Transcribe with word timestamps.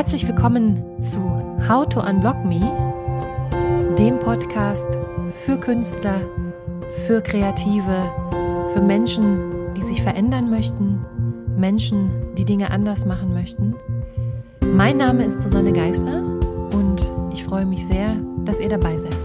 Herzlich 0.00 0.26
willkommen 0.26 0.82
zu 1.02 1.20
How 1.68 1.86
to 1.86 2.00
Unblock 2.00 2.42
Me, 2.46 2.58
dem 3.98 4.18
Podcast 4.18 4.96
für 5.44 5.60
Künstler, 5.60 6.22
für 7.04 7.20
Kreative, 7.20 8.10
für 8.72 8.80
Menschen, 8.80 9.74
die 9.76 9.82
sich 9.82 10.02
verändern 10.02 10.48
möchten, 10.48 11.04
Menschen, 11.54 12.10
die 12.38 12.46
Dinge 12.46 12.70
anders 12.70 13.04
machen 13.04 13.34
möchten. 13.34 13.74
Mein 14.72 14.96
Name 14.96 15.22
ist 15.22 15.42
Susanne 15.42 15.70
Geißler 15.70 16.22
und 16.72 17.06
ich 17.30 17.44
freue 17.44 17.66
mich 17.66 17.86
sehr, 17.86 18.16
dass 18.46 18.58
ihr 18.58 18.70
dabei 18.70 18.96
seid. 18.96 19.19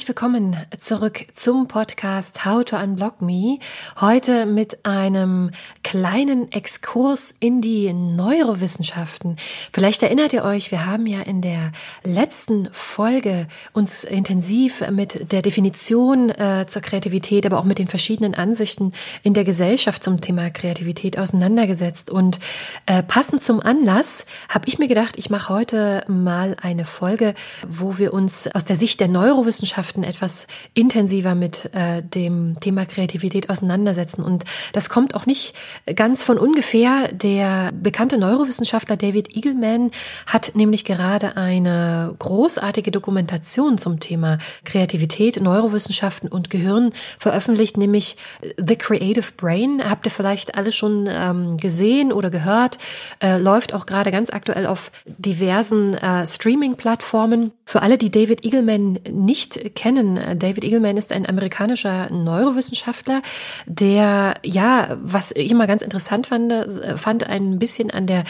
Herzlich 0.00 0.16
willkommen 0.16 0.56
zurück 0.80 1.26
zum 1.34 1.68
Podcast 1.68 2.46
How 2.46 2.64
to 2.64 2.78
Unblock 2.78 3.20
Me. 3.20 3.58
Heute 4.00 4.46
mit 4.46 4.86
einem 4.86 5.50
kleinen 5.82 6.50
Exkurs 6.52 7.34
in 7.38 7.60
die 7.60 7.92
Neurowissenschaften. 7.92 9.36
Vielleicht 9.74 10.02
erinnert 10.02 10.32
ihr 10.32 10.42
euch, 10.42 10.70
wir 10.70 10.86
haben 10.86 11.04
ja 11.04 11.20
in 11.20 11.42
der 11.42 11.72
letzten 12.02 12.70
Folge 12.72 13.46
uns 13.74 14.02
intensiv 14.04 14.82
mit 14.90 15.32
der 15.32 15.42
Definition 15.42 16.30
äh, 16.30 16.64
zur 16.66 16.80
Kreativität, 16.80 17.44
aber 17.44 17.58
auch 17.58 17.64
mit 17.64 17.78
den 17.78 17.88
verschiedenen 17.88 18.34
Ansichten 18.34 18.92
in 19.22 19.34
der 19.34 19.44
Gesellschaft 19.44 20.02
zum 20.02 20.22
Thema 20.22 20.48
Kreativität 20.48 21.18
auseinandergesetzt. 21.18 22.08
Und 22.08 22.38
äh, 22.86 23.02
passend 23.02 23.42
zum 23.42 23.60
Anlass 23.60 24.24
habe 24.48 24.66
ich 24.66 24.78
mir 24.78 24.88
gedacht, 24.88 25.18
ich 25.18 25.28
mache 25.28 25.52
heute 25.52 26.04
mal 26.08 26.56
eine 26.62 26.86
Folge, 26.86 27.34
wo 27.68 27.98
wir 27.98 28.14
uns 28.14 28.48
aus 28.54 28.64
der 28.64 28.76
Sicht 28.76 28.98
der 29.00 29.08
Neurowissenschaften 29.08 29.89
Wissenschaften 29.90 30.04
etwas 30.04 30.46
intensiver 30.74 31.34
mit 31.34 31.70
äh, 31.74 32.02
dem 32.02 32.56
Thema 32.60 32.86
Kreativität 32.86 33.50
auseinandersetzen. 33.50 34.22
Und 34.22 34.44
das 34.72 34.88
kommt 34.88 35.14
auch 35.14 35.26
nicht 35.26 35.54
ganz 35.96 36.22
von 36.22 36.38
ungefähr. 36.38 37.08
Der 37.12 37.72
bekannte 37.72 38.18
Neurowissenschaftler 38.18 38.96
David 38.96 39.34
Eagleman 39.36 39.90
hat 40.26 40.54
nämlich 40.54 40.84
gerade 40.84 41.36
eine 41.36 42.14
großartige 42.18 42.90
Dokumentation 42.90 43.78
zum 43.78 43.98
Thema 43.98 44.38
Kreativität, 44.64 45.40
Neurowissenschaften 45.40 46.28
und 46.28 46.50
Gehirn 46.50 46.92
veröffentlicht, 47.18 47.76
nämlich 47.76 48.16
The 48.56 48.76
Creative 48.76 49.32
Brain. 49.36 49.82
Habt 49.88 50.06
ihr 50.06 50.12
vielleicht 50.12 50.54
alle 50.54 50.72
schon 50.72 51.08
ähm, 51.10 51.56
gesehen 51.56 52.12
oder 52.12 52.30
gehört? 52.30 52.78
Äh, 53.20 53.38
läuft 53.38 53.74
auch 53.74 53.86
gerade 53.86 54.10
ganz 54.10 54.30
aktuell 54.30 54.66
auf 54.66 54.92
diversen 55.06 55.94
äh, 55.94 56.26
Streaming-Plattformen. 56.26 57.52
Für 57.64 57.82
alle, 57.82 57.98
die 57.98 58.10
David 58.10 58.44
Eagleman 58.44 58.98
nicht 59.10 59.74
kennen. 59.80 60.20
David 60.38 60.62
Eagleman 60.62 60.98
ist 60.98 61.10
ein 61.10 61.26
amerikanischer 61.26 62.10
Neurowissenschaftler, 62.10 63.22
der, 63.64 64.34
ja, 64.44 64.98
was 65.02 65.32
ich 65.34 65.50
immer 65.50 65.66
ganz 65.66 65.80
interessant 65.80 66.26
fand, 66.26 66.52
fand 66.96 67.24
ein 67.24 67.58
bisschen 67.58 67.90
an 67.90 68.06
der 68.06 68.24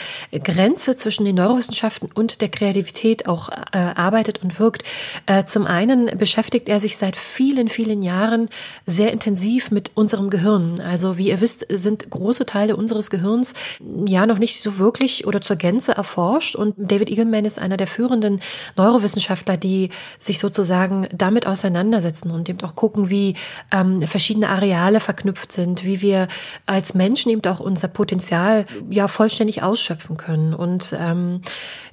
Grenze 0.45 0.97
zwischen 0.97 1.25
den 1.25 1.34
Neurowissenschaften 1.34 2.09
und 2.15 2.41
der 2.41 2.50
Kreativität 2.50 3.27
auch 3.27 3.49
äh, 3.49 3.78
arbeitet 3.78 4.44
und 4.44 4.61
wirkt. 4.61 4.84
Äh, 5.27 5.44
zum 5.44 5.66
einen 5.66 6.16
beschäftigt 6.16 6.69
er 6.69 6.78
sich 6.78 6.97
seit 6.97 7.16
vielen, 7.16 7.69
vielen 7.69 8.03
Jahren 8.03 8.49
sehr 8.87 9.11
intensiv 9.12 9.72
mit 9.72 9.91
unserem 9.94 10.31
Gehirn. 10.31 10.81
Also 10.81 11.19
wie 11.19 11.31
ihr 11.31 11.41
wisst, 11.41 11.67
sind 11.69 12.11
große 12.11 12.47
Teile 12.47 12.77
unseres 12.77 13.11
Gehirns 13.11 13.55
ja 14.06 14.25
noch 14.25 14.38
nicht 14.38 14.62
so 14.62 14.78
wirklich 14.78 15.27
oder 15.27 15.41
zur 15.41 15.56
Gänze 15.56 15.97
erforscht. 15.97 16.55
Und 16.55 16.75
David 16.78 17.11
Eagleman 17.11 17.44
ist 17.44 17.59
einer 17.59 17.77
der 17.77 17.88
führenden 17.88 18.41
Neurowissenschaftler, 18.77 19.56
die 19.56 19.91
sich 20.21 20.38
sozusagen 20.38 21.09
damit 21.12 21.40
auseinandersetzen 21.47 22.31
und 22.31 22.49
eben 22.49 22.61
auch 22.62 22.75
gucken, 22.75 23.11
wie 23.11 23.34
ähm, 23.73 24.03
verschiedene 24.03 24.49
Areale 24.49 25.01
verknüpft 25.01 25.53
sind, 25.53 25.84
wie 25.84 26.01
wir 26.01 26.28
als 26.67 26.95
Menschen 26.95 27.31
eben 27.31 27.45
auch 27.45 27.61
unser 27.61 27.89
Potenzial 27.89 28.65
ja 28.89 29.09
vollständig 29.09 29.62
ausschöpfen 29.62 30.17
können. 30.17 30.55
Und 30.55 30.97
ähm, 30.99 31.43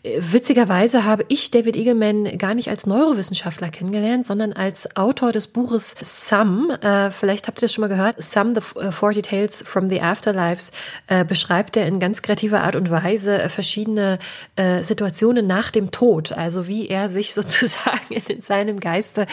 witzigerweise 0.04 1.04
habe 1.04 1.26
ich 1.28 1.52
David 1.52 1.76
Eagleman 1.76 2.38
gar 2.38 2.54
nicht 2.54 2.70
als 2.70 2.86
Neurowissenschaftler 2.86 3.70
kennengelernt, 3.70 4.26
sondern 4.26 4.54
als 4.54 4.96
Autor 4.96 5.32
des 5.32 5.48
Buches 5.48 5.96
Some. 6.02 6.80
Äh, 6.82 7.12
vielleicht 7.12 7.48
habt 7.48 7.60
ihr 7.60 7.62
das 7.62 7.74
schon 7.74 7.82
mal 7.82 7.88
gehört. 7.88 8.22
Some, 8.22 8.54
the 8.56 8.92
40 8.92 9.24
Tales 9.24 9.64
from 9.66 9.90
the 9.90 10.02
Afterlives, 10.02 10.72
äh, 11.08 11.26
beschreibt 11.26 11.76
er 11.76 11.88
in 11.88 12.00
ganz 12.00 12.22
kreativer 12.22 12.62
Art 12.62 12.76
und 12.76 12.90
Weise 12.92 13.42
äh, 13.42 13.50
verschiedene 13.50 14.20
äh, 14.56 14.82
Situationen 14.82 15.48
nach 15.48 15.72
dem 15.72 15.92
Tod. 15.92 16.32
Also 16.32 16.68
wie 16.68 16.88
er 16.88 17.10
sich 17.10 17.34
sozusagen 17.38 18.14
in 18.28 18.42
seinem 18.42 18.80
Geist 18.80 19.08
erste 19.08 19.28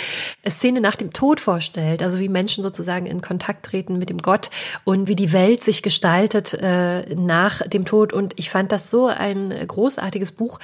Szene 0.48 0.80
nach 0.80 0.96
dem 0.96 1.12
Tod 1.12 1.40
vorstellt, 1.40 2.02
also 2.02 2.18
wie 2.18 2.28
Menschen 2.28 2.62
sozusagen 2.62 3.06
in 3.06 3.20
Kontakt 3.20 3.66
treten 3.66 3.98
mit 3.98 4.10
dem 4.10 4.18
Gott 4.18 4.50
und 4.84 5.08
wie 5.08 5.16
die 5.16 5.32
Welt 5.32 5.62
sich 5.62 5.82
gestaltet 5.82 6.54
äh, 6.54 7.14
nach 7.14 7.66
dem 7.66 7.84
Tod. 7.84 8.12
Und 8.12 8.34
ich 8.36 8.50
fand 8.50 8.72
das 8.72 8.90
so 8.90 9.06
ein 9.06 9.54
großartiges 9.66 10.32
Buch. 10.32 10.58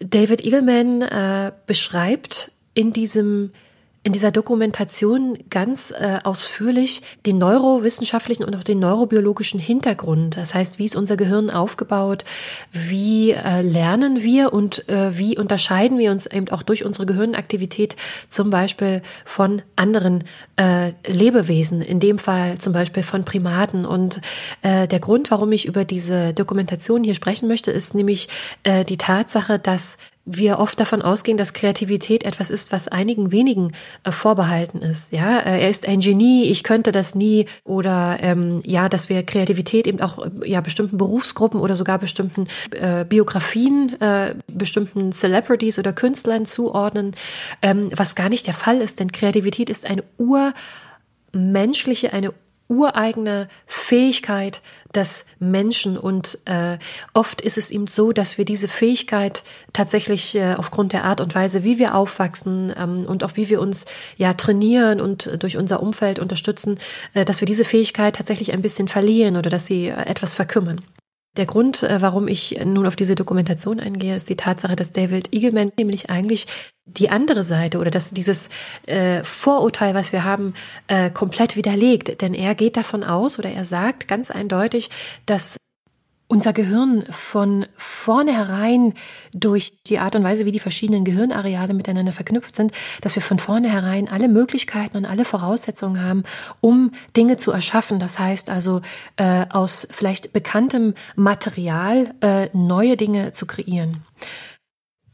David 0.00 0.42
Eagleman 0.44 1.02
äh, 1.02 1.52
beschreibt 1.66 2.50
in 2.74 2.92
diesem 2.92 3.52
in 4.04 4.12
dieser 4.12 4.30
Dokumentation 4.30 5.38
ganz 5.48 5.90
äh, 5.90 6.18
ausführlich 6.24 7.00
den 7.24 7.38
neurowissenschaftlichen 7.38 8.44
und 8.44 8.54
auch 8.54 8.62
den 8.62 8.78
neurobiologischen 8.78 9.58
Hintergrund. 9.58 10.36
Das 10.36 10.54
heißt, 10.54 10.78
wie 10.78 10.84
ist 10.84 10.94
unser 10.94 11.16
Gehirn 11.16 11.48
aufgebaut? 11.48 12.26
Wie 12.70 13.30
äh, 13.30 13.62
lernen 13.62 14.22
wir 14.22 14.52
und 14.52 14.86
äh, 14.90 15.16
wie 15.16 15.38
unterscheiden 15.38 15.98
wir 15.98 16.10
uns 16.10 16.26
eben 16.26 16.50
auch 16.50 16.62
durch 16.62 16.84
unsere 16.84 17.06
Gehirnaktivität 17.06 17.96
zum 18.28 18.50
Beispiel 18.50 19.00
von 19.24 19.62
anderen 19.74 20.24
äh, 20.56 20.92
Lebewesen, 21.06 21.80
in 21.80 21.98
dem 21.98 22.18
Fall 22.18 22.58
zum 22.58 22.74
Beispiel 22.74 23.02
von 23.02 23.24
Primaten. 23.24 23.86
Und 23.86 24.20
äh, 24.60 24.86
der 24.86 25.00
Grund, 25.00 25.30
warum 25.30 25.50
ich 25.50 25.64
über 25.64 25.86
diese 25.86 26.34
Dokumentation 26.34 27.04
hier 27.04 27.14
sprechen 27.14 27.48
möchte, 27.48 27.70
ist 27.70 27.94
nämlich 27.94 28.28
äh, 28.64 28.84
die 28.84 28.98
Tatsache, 28.98 29.58
dass 29.58 29.96
wir 30.26 30.58
oft 30.58 30.80
davon 30.80 31.02
ausgehen, 31.02 31.36
dass 31.36 31.52
Kreativität 31.52 32.24
etwas 32.24 32.50
ist, 32.50 32.72
was 32.72 32.88
einigen 32.88 33.30
wenigen 33.30 33.72
äh, 34.04 34.12
vorbehalten 34.12 34.78
ist. 34.78 35.12
Ja, 35.12 35.38
äh, 35.38 35.60
er 35.62 35.70
ist 35.70 35.86
ein 35.86 36.00
Genie, 36.00 36.44
ich 36.44 36.62
könnte 36.62 36.92
das 36.92 37.14
nie 37.14 37.46
oder 37.64 38.18
ähm, 38.20 38.62
ja, 38.64 38.88
dass 38.88 39.08
wir 39.08 39.22
Kreativität 39.22 39.86
eben 39.86 40.00
auch 40.00 40.24
äh, 40.24 40.30
ja 40.48 40.60
bestimmten 40.60 40.96
Berufsgruppen 40.96 41.60
oder 41.60 41.76
sogar 41.76 41.98
bestimmten 41.98 42.48
äh, 42.70 43.04
Biografien, 43.04 44.00
äh, 44.00 44.34
bestimmten 44.46 45.12
Celebrities 45.12 45.78
oder 45.78 45.92
Künstlern 45.92 46.46
zuordnen, 46.46 47.12
ähm, 47.60 47.90
was 47.94 48.14
gar 48.14 48.28
nicht 48.30 48.46
der 48.46 48.54
Fall 48.54 48.80
ist, 48.80 49.00
denn 49.00 49.12
Kreativität 49.12 49.68
ist 49.68 49.86
eine 49.86 50.04
urmenschliche, 51.32 52.12
eine 52.12 52.32
ureigene 52.68 53.48
Fähigkeit 53.66 54.62
des 54.94 55.26
Menschen 55.38 55.98
und 55.98 56.38
äh, 56.44 56.78
oft 57.12 57.40
ist 57.40 57.58
es 57.58 57.70
ihm 57.70 57.88
so, 57.88 58.12
dass 58.12 58.38
wir 58.38 58.44
diese 58.44 58.68
Fähigkeit 58.68 59.42
tatsächlich 59.72 60.34
äh, 60.36 60.54
aufgrund 60.54 60.92
der 60.92 61.04
Art 61.04 61.20
und 61.20 61.34
Weise, 61.34 61.64
wie 61.64 61.78
wir 61.78 61.94
aufwachsen 61.94 62.72
ähm, 62.76 63.04
und 63.06 63.24
auch 63.24 63.36
wie 63.36 63.48
wir 63.48 63.60
uns 63.60 63.86
ja 64.16 64.34
trainieren 64.34 65.00
und 65.00 65.42
durch 65.42 65.56
unser 65.56 65.82
Umfeld 65.82 66.18
unterstützen, 66.18 66.78
äh, 67.12 67.24
dass 67.24 67.40
wir 67.40 67.46
diese 67.46 67.64
Fähigkeit 67.64 68.16
tatsächlich 68.16 68.52
ein 68.52 68.62
bisschen 68.62 68.88
verlieren 68.88 69.36
oder 69.36 69.50
dass 69.50 69.66
sie 69.66 69.88
äh, 69.88 70.06
etwas 70.06 70.34
verkümmern. 70.34 70.80
Der 71.36 71.46
Grund, 71.46 71.82
äh, 71.82 72.00
warum 72.00 72.28
ich 72.28 72.60
nun 72.64 72.86
auf 72.86 72.96
diese 72.96 73.16
Dokumentation 73.16 73.80
eingehe, 73.80 74.14
ist 74.14 74.28
die 74.28 74.36
Tatsache, 74.36 74.76
dass 74.76 74.92
David 74.92 75.32
Eagleman 75.32 75.72
nämlich 75.76 76.08
eigentlich 76.08 76.46
die 76.86 77.10
andere 77.10 77.42
Seite 77.42 77.78
oder 77.78 77.90
dass 77.90 78.10
dieses 78.10 78.50
äh, 78.86 79.24
Vorurteil, 79.24 79.94
was 79.94 80.12
wir 80.12 80.24
haben, 80.24 80.54
äh, 80.86 81.10
komplett 81.10 81.56
widerlegt. 81.56 82.20
Denn 82.22 82.34
er 82.34 82.54
geht 82.54 82.76
davon 82.76 83.02
aus 83.02 83.38
oder 83.38 83.50
er 83.50 83.64
sagt 83.64 84.06
ganz 84.06 84.30
eindeutig, 84.30 84.90
dass 85.26 85.56
unser 86.34 86.52
Gehirn 86.52 87.04
von 87.10 87.64
vornherein 87.76 88.94
durch 89.32 89.74
die 89.86 90.00
Art 90.00 90.16
und 90.16 90.24
Weise, 90.24 90.44
wie 90.44 90.50
die 90.50 90.58
verschiedenen 90.58 91.04
Gehirnareale 91.04 91.74
miteinander 91.74 92.10
verknüpft 92.10 92.56
sind, 92.56 92.72
dass 93.02 93.14
wir 93.14 93.22
von 93.22 93.38
vornherein 93.38 94.08
alle 94.08 94.26
Möglichkeiten 94.26 94.96
und 94.96 95.04
alle 95.06 95.24
Voraussetzungen 95.24 96.02
haben, 96.02 96.24
um 96.60 96.90
Dinge 97.16 97.36
zu 97.36 97.52
erschaffen. 97.52 98.00
Das 98.00 98.18
heißt 98.18 98.50
also, 98.50 98.80
äh, 99.16 99.46
aus 99.48 99.86
vielleicht 99.92 100.32
bekanntem 100.32 100.94
Material 101.14 102.12
äh, 102.20 102.48
neue 102.52 102.96
Dinge 102.96 103.32
zu 103.32 103.46
kreieren. 103.46 104.02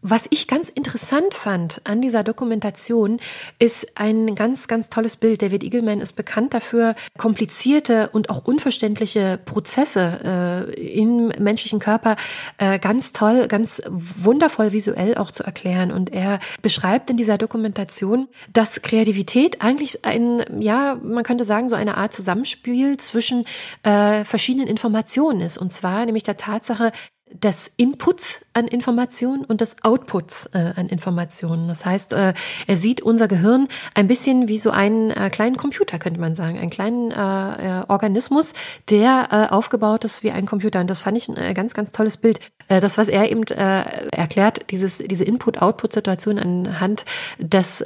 Was 0.03 0.27
ich 0.31 0.47
ganz 0.47 0.71
interessant 0.71 1.35
fand 1.35 1.83
an 1.85 2.01
dieser 2.01 2.25
Dokumentation 2.25 3.21
ist 3.59 3.99
ein 3.99 4.35
ganz, 4.35 4.67
ganz 4.67 4.89
tolles 4.89 5.17
Bild. 5.17 5.43
David 5.43 5.63
Eagleman 5.63 6.01
ist 6.01 6.15
bekannt 6.15 6.55
dafür, 6.55 6.95
komplizierte 7.19 8.09
und 8.11 8.31
auch 8.31 8.47
unverständliche 8.47 9.39
Prozesse 9.45 10.67
äh, 10.75 10.99
im 10.99 11.29
menschlichen 11.39 11.81
Körper 11.81 12.17
äh, 12.57 12.79
ganz 12.79 13.13
toll, 13.13 13.47
ganz 13.47 13.83
wundervoll 13.89 14.73
visuell 14.73 15.19
auch 15.19 15.33
zu 15.33 15.45
erklären. 15.45 15.93
Und 15.93 16.15
er 16.15 16.41
beschreibt 16.63 17.11
in 17.11 17.19
dieser 17.19 17.37
Dokumentation, 17.37 18.29
dass 18.55 18.81
Kreativität 18.81 19.61
eigentlich 19.61 20.07
ein, 20.07 20.43
ja, 20.61 20.99
man 21.03 21.25
könnte 21.25 21.45
sagen, 21.45 21.69
so 21.69 21.77
eine 21.77 21.99
Art 21.99 22.15
Zusammenspiel 22.15 22.97
zwischen 22.97 23.45
äh, 23.83 24.25
verschiedenen 24.25 24.67
Informationen 24.67 25.43
ist. 25.43 25.59
Und 25.59 25.71
zwar 25.71 26.07
nämlich 26.07 26.23
der 26.23 26.39
Tatsache, 26.39 26.91
des 27.33 27.73
Inputs 27.77 28.45
an 28.53 28.67
Informationen 28.67 29.45
und 29.45 29.61
des 29.61 29.77
Outputs 29.83 30.47
äh, 30.53 30.73
an 30.75 30.89
Informationen. 30.89 31.69
Das 31.69 31.87
heißt, 31.87 32.13
äh, 32.15 32.35
er 32.67 32.77
sieht 32.77 33.01
unser 33.01 33.29
Gehirn 33.29 33.69
ein 33.95 34.09
bisschen 34.09 34.49
wie 34.49 34.59
so 34.59 34.71
einen 34.71 35.11
äh, 35.11 35.31
kleinen 35.31 35.57
Computer, 35.57 35.99
könnte 35.99 36.21
man 36.21 36.35
sagen, 36.35 36.59
einen 36.59 36.71
kleinen 36.71 37.13
äh, 37.13 37.81
äh 37.81 37.85
Organismus, 37.89 38.55
der 38.89 39.29
äh, 39.31 39.55
aufgebaut 39.55 40.05
ist 40.05 40.25
wie 40.25 40.33
ein 40.33 40.47
Computer. 40.47 40.81
Und 40.81 40.91
das 40.91 41.01
fand 41.01 41.17
ich 41.17 41.29
ein 41.29 41.55
ganz, 41.55 41.75
ganz 41.75 41.93
tolles 41.93 42.17
Bild. 42.17 42.41
Das, 42.69 42.99
was 42.99 43.09
er 43.09 43.29
eben 43.29 43.43
erklärt, 43.43 44.71
dieses, 44.71 44.99
diese 44.99 45.25
Input-Output-Situation 45.25 46.39
anhand 46.39 47.05
des 47.39 47.85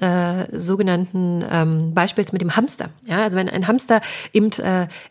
sogenannten 0.52 1.42
ähm, 1.50 1.94
Beispiels 1.94 2.32
mit 2.32 2.42
dem 2.42 2.54
Hamster. 2.54 2.90
Ja, 3.06 3.22
also 3.22 3.38
wenn 3.38 3.48
ein 3.48 3.66
Hamster 3.66 4.02
eben 4.34 4.50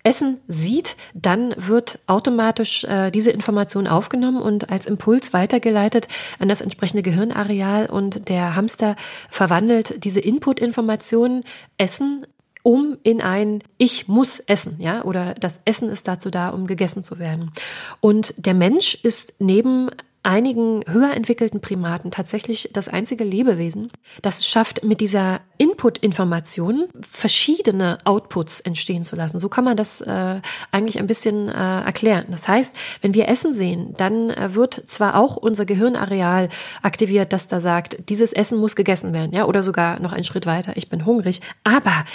Essen 0.03 0.39
sieht, 0.47 0.95
dann 1.15 1.55
wird 1.57 1.97
automatisch 2.05 2.85
diese 3.15 3.31
Information 3.31 3.87
aufgenommen 3.87 4.43
und 4.43 4.69
als 4.69 4.85
Impuls 4.85 5.33
weitergeleitet 5.43 6.07
an 6.39 6.47
das 6.47 6.61
entsprechende 6.61 7.03
Gehirnareal 7.03 7.87
und 7.87 8.29
der 8.29 8.55
Hamster 8.55 8.95
verwandelt 9.29 10.03
diese 10.05 10.21
Input-Informationen 10.21 11.43
Essen 11.77 12.25
um 12.65 12.97
in 13.03 13.19
ein 13.21 13.61
Ich 13.77 14.07
muss 14.07 14.39
essen, 14.39 14.77
ja, 14.79 15.03
oder 15.03 15.33
das 15.33 15.59
Essen 15.65 15.89
ist 15.89 16.07
dazu 16.07 16.29
da, 16.29 16.47
um 16.47 16.65
gegessen 16.65 17.03
zu 17.03 17.19
werden. 17.19 17.51
Und 17.99 18.33
der 18.37 18.53
Mensch 18.53 18.95
ist 19.03 19.35
neben 19.39 19.89
einigen 20.23 20.83
höher 20.87 21.13
entwickelten 21.13 21.61
Primaten 21.61 22.09
tatsächlich 22.09 22.69
das 22.73 22.87
einzige 22.87 23.23
Lebewesen, 23.23 23.91
das 24.21 24.39
es 24.39 24.47
schafft, 24.47 24.83
mit 24.83 25.01
dieser 25.01 25.41
Input-Information 25.57 26.85
verschiedene 27.01 27.97
Outputs 28.05 28.61
entstehen 28.61 29.03
zu 29.03 29.15
lassen. 29.15 29.37
So 29.37 29.49
kann 29.49 29.65
man 29.65 29.77
das 29.77 30.01
äh, 30.01 30.41
eigentlich 30.71 30.97
ein 30.97 31.07
bisschen 31.07 31.49
äh, 31.49 31.81
erklären. 31.81 32.25
Das 32.31 32.47
heißt, 32.47 32.75
wenn 33.01 33.13
wir 33.13 33.27
Essen 33.27 33.53
sehen, 33.53 33.93
dann 33.97 34.29
äh, 34.29 34.55
wird 34.55 34.83
zwar 34.87 35.19
auch 35.19 35.35
unser 35.35 35.65
Gehirnareal 35.65 36.49
aktiviert, 36.81 37.33
das 37.33 37.47
da 37.47 37.59
sagt, 37.59 38.09
dieses 38.09 38.33
Essen 38.33 38.57
muss 38.57 38.75
gegessen 38.75 39.13
werden, 39.13 39.33
ja, 39.33 39.45
oder 39.45 39.61
sogar 39.61 39.99
noch 39.99 40.13
einen 40.13 40.23
Schritt 40.23 40.45
weiter, 40.45 40.73
ich 40.75 40.89
bin 40.89 41.05
hungrig, 41.05 41.41
aber 41.63 42.05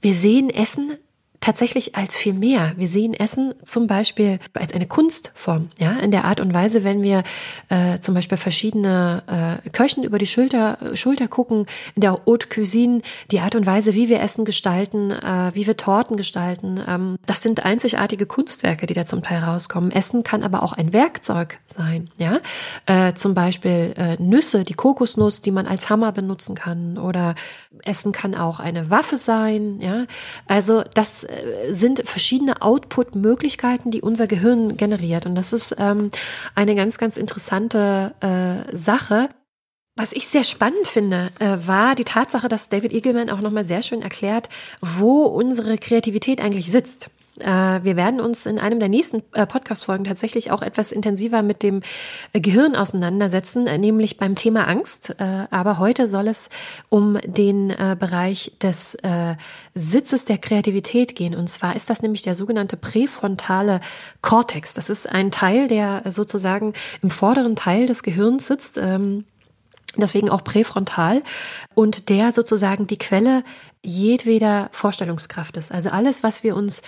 wir 0.00 0.14
sehen 0.14 0.50
Essen 0.50 0.98
tatsächlich 1.44 1.94
als 1.94 2.16
viel 2.16 2.32
mehr. 2.32 2.72
Wir 2.78 2.88
sehen 2.88 3.12
Essen 3.12 3.54
zum 3.66 3.86
Beispiel 3.86 4.38
als 4.54 4.72
eine 4.72 4.86
Kunstform, 4.86 5.68
ja, 5.78 5.92
in 5.92 6.10
der 6.10 6.24
Art 6.24 6.40
und 6.40 6.54
Weise, 6.54 6.84
wenn 6.84 7.02
wir 7.02 7.22
äh, 7.68 7.98
zum 7.98 8.14
Beispiel 8.14 8.38
verschiedene 8.38 9.60
äh, 9.66 9.68
Köchen 9.68 10.04
über 10.04 10.16
die 10.16 10.26
Schulter, 10.26 10.78
Schulter 10.94 11.28
gucken, 11.28 11.66
in 11.96 12.00
der 12.00 12.12
Haute 12.12 12.48
Cuisine, 12.48 13.02
die 13.30 13.40
Art 13.40 13.56
und 13.56 13.66
Weise, 13.66 13.92
wie 13.92 14.08
wir 14.08 14.20
Essen 14.20 14.46
gestalten, 14.46 15.10
äh, 15.10 15.50
wie 15.52 15.66
wir 15.66 15.76
Torten 15.76 16.16
gestalten, 16.16 16.80
ähm, 16.88 17.18
das 17.26 17.42
sind 17.42 17.62
einzigartige 17.62 18.24
Kunstwerke, 18.24 18.86
die 18.86 18.94
da 18.94 19.04
zum 19.04 19.22
Teil 19.22 19.40
rauskommen. 19.40 19.90
Essen 19.90 20.22
kann 20.22 20.44
aber 20.44 20.62
auch 20.62 20.72
ein 20.72 20.94
Werkzeug 20.94 21.58
sein, 21.66 22.08
ja, 22.16 22.40
äh, 22.86 23.12
zum 23.12 23.34
Beispiel 23.34 23.92
äh, 23.98 24.16
Nüsse, 24.16 24.64
die 24.64 24.72
Kokosnuss, 24.72 25.42
die 25.42 25.50
man 25.50 25.66
als 25.66 25.90
Hammer 25.90 26.12
benutzen 26.12 26.54
kann, 26.54 26.96
oder 26.96 27.34
Essen 27.82 28.12
kann 28.12 28.34
auch 28.34 28.60
eine 28.60 28.88
Waffe 28.88 29.18
sein, 29.18 29.80
ja, 29.80 30.06
also 30.46 30.82
das 30.94 31.26
sind 31.68 32.02
verschiedene 32.06 32.62
Output-Möglichkeiten, 32.62 33.90
die 33.90 34.02
unser 34.02 34.26
Gehirn 34.26 34.76
generiert. 34.76 35.26
Und 35.26 35.34
das 35.34 35.52
ist 35.52 35.74
ähm, 35.78 36.10
eine 36.54 36.74
ganz, 36.74 36.98
ganz 36.98 37.16
interessante 37.16 38.14
äh, 38.20 38.76
Sache. 38.76 39.28
Was 39.96 40.12
ich 40.12 40.26
sehr 40.26 40.42
spannend 40.42 40.88
finde, 40.88 41.30
äh, 41.38 41.56
war 41.66 41.94
die 41.94 42.04
Tatsache, 42.04 42.48
dass 42.48 42.68
David 42.68 42.92
Eagleman 42.92 43.30
auch 43.30 43.40
nochmal 43.40 43.64
sehr 43.64 43.82
schön 43.82 44.02
erklärt, 44.02 44.48
wo 44.80 45.22
unsere 45.22 45.78
Kreativität 45.78 46.40
eigentlich 46.40 46.70
sitzt. 46.70 47.10
Äh, 47.40 47.82
wir 47.82 47.96
werden 47.96 48.20
uns 48.20 48.46
in 48.46 48.58
einem 48.58 48.78
der 48.78 48.88
nächsten 48.88 49.22
äh, 49.32 49.46
Podcast-Folgen 49.46 50.04
tatsächlich 50.04 50.50
auch 50.50 50.62
etwas 50.62 50.92
intensiver 50.92 51.42
mit 51.42 51.62
dem 51.62 51.80
äh, 52.32 52.40
Gehirn 52.40 52.76
auseinandersetzen, 52.76 53.64
nämlich 53.64 54.16
beim 54.18 54.34
Thema 54.34 54.68
Angst. 54.68 55.14
Aber 55.18 55.78
heute 55.78 56.08
soll 56.08 56.28
es 56.28 56.48
um 56.88 57.18
den 57.24 57.68
Bereich 57.98 58.52
des 58.62 58.96
Sitzes 59.74 60.24
der 60.24 60.38
Kreativität 60.38 61.14
gehen. 61.16 61.34
Und 61.34 61.48
zwar 61.48 61.76
ist 61.76 61.90
das 61.90 62.02
nämlich 62.02 62.22
der 62.22 62.34
sogenannte 62.34 62.76
präfrontale 62.76 63.80
Kortex. 64.20 64.74
Das 64.74 64.90
ist 64.90 65.08
ein 65.08 65.30
Teil, 65.30 65.68
der 65.68 66.02
sozusagen 66.10 66.74
im 67.02 67.10
vorderen 67.10 67.56
Teil 67.56 67.86
des 67.86 68.02
Gehirns 68.02 68.46
sitzt. 68.46 68.78
Ähm, 68.78 69.24
deswegen 69.96 70.30
auch 70.30 70.44
präfrontal 70.44 71.22
und 71.74 72.08
der 72.08 72.32
sozusagen 72.32 72.86
die 72.86 72.98
Quelle 72.98 73.44
jedweder 73.82 74.68
Vorstellungskraft 74.72 75.56
ist. 75.56 75.72
Also 75.72 75.90
alles, 75.90 76.22
was 76.22 76.42
wir 76.42 76.56
uns 76.56 76.82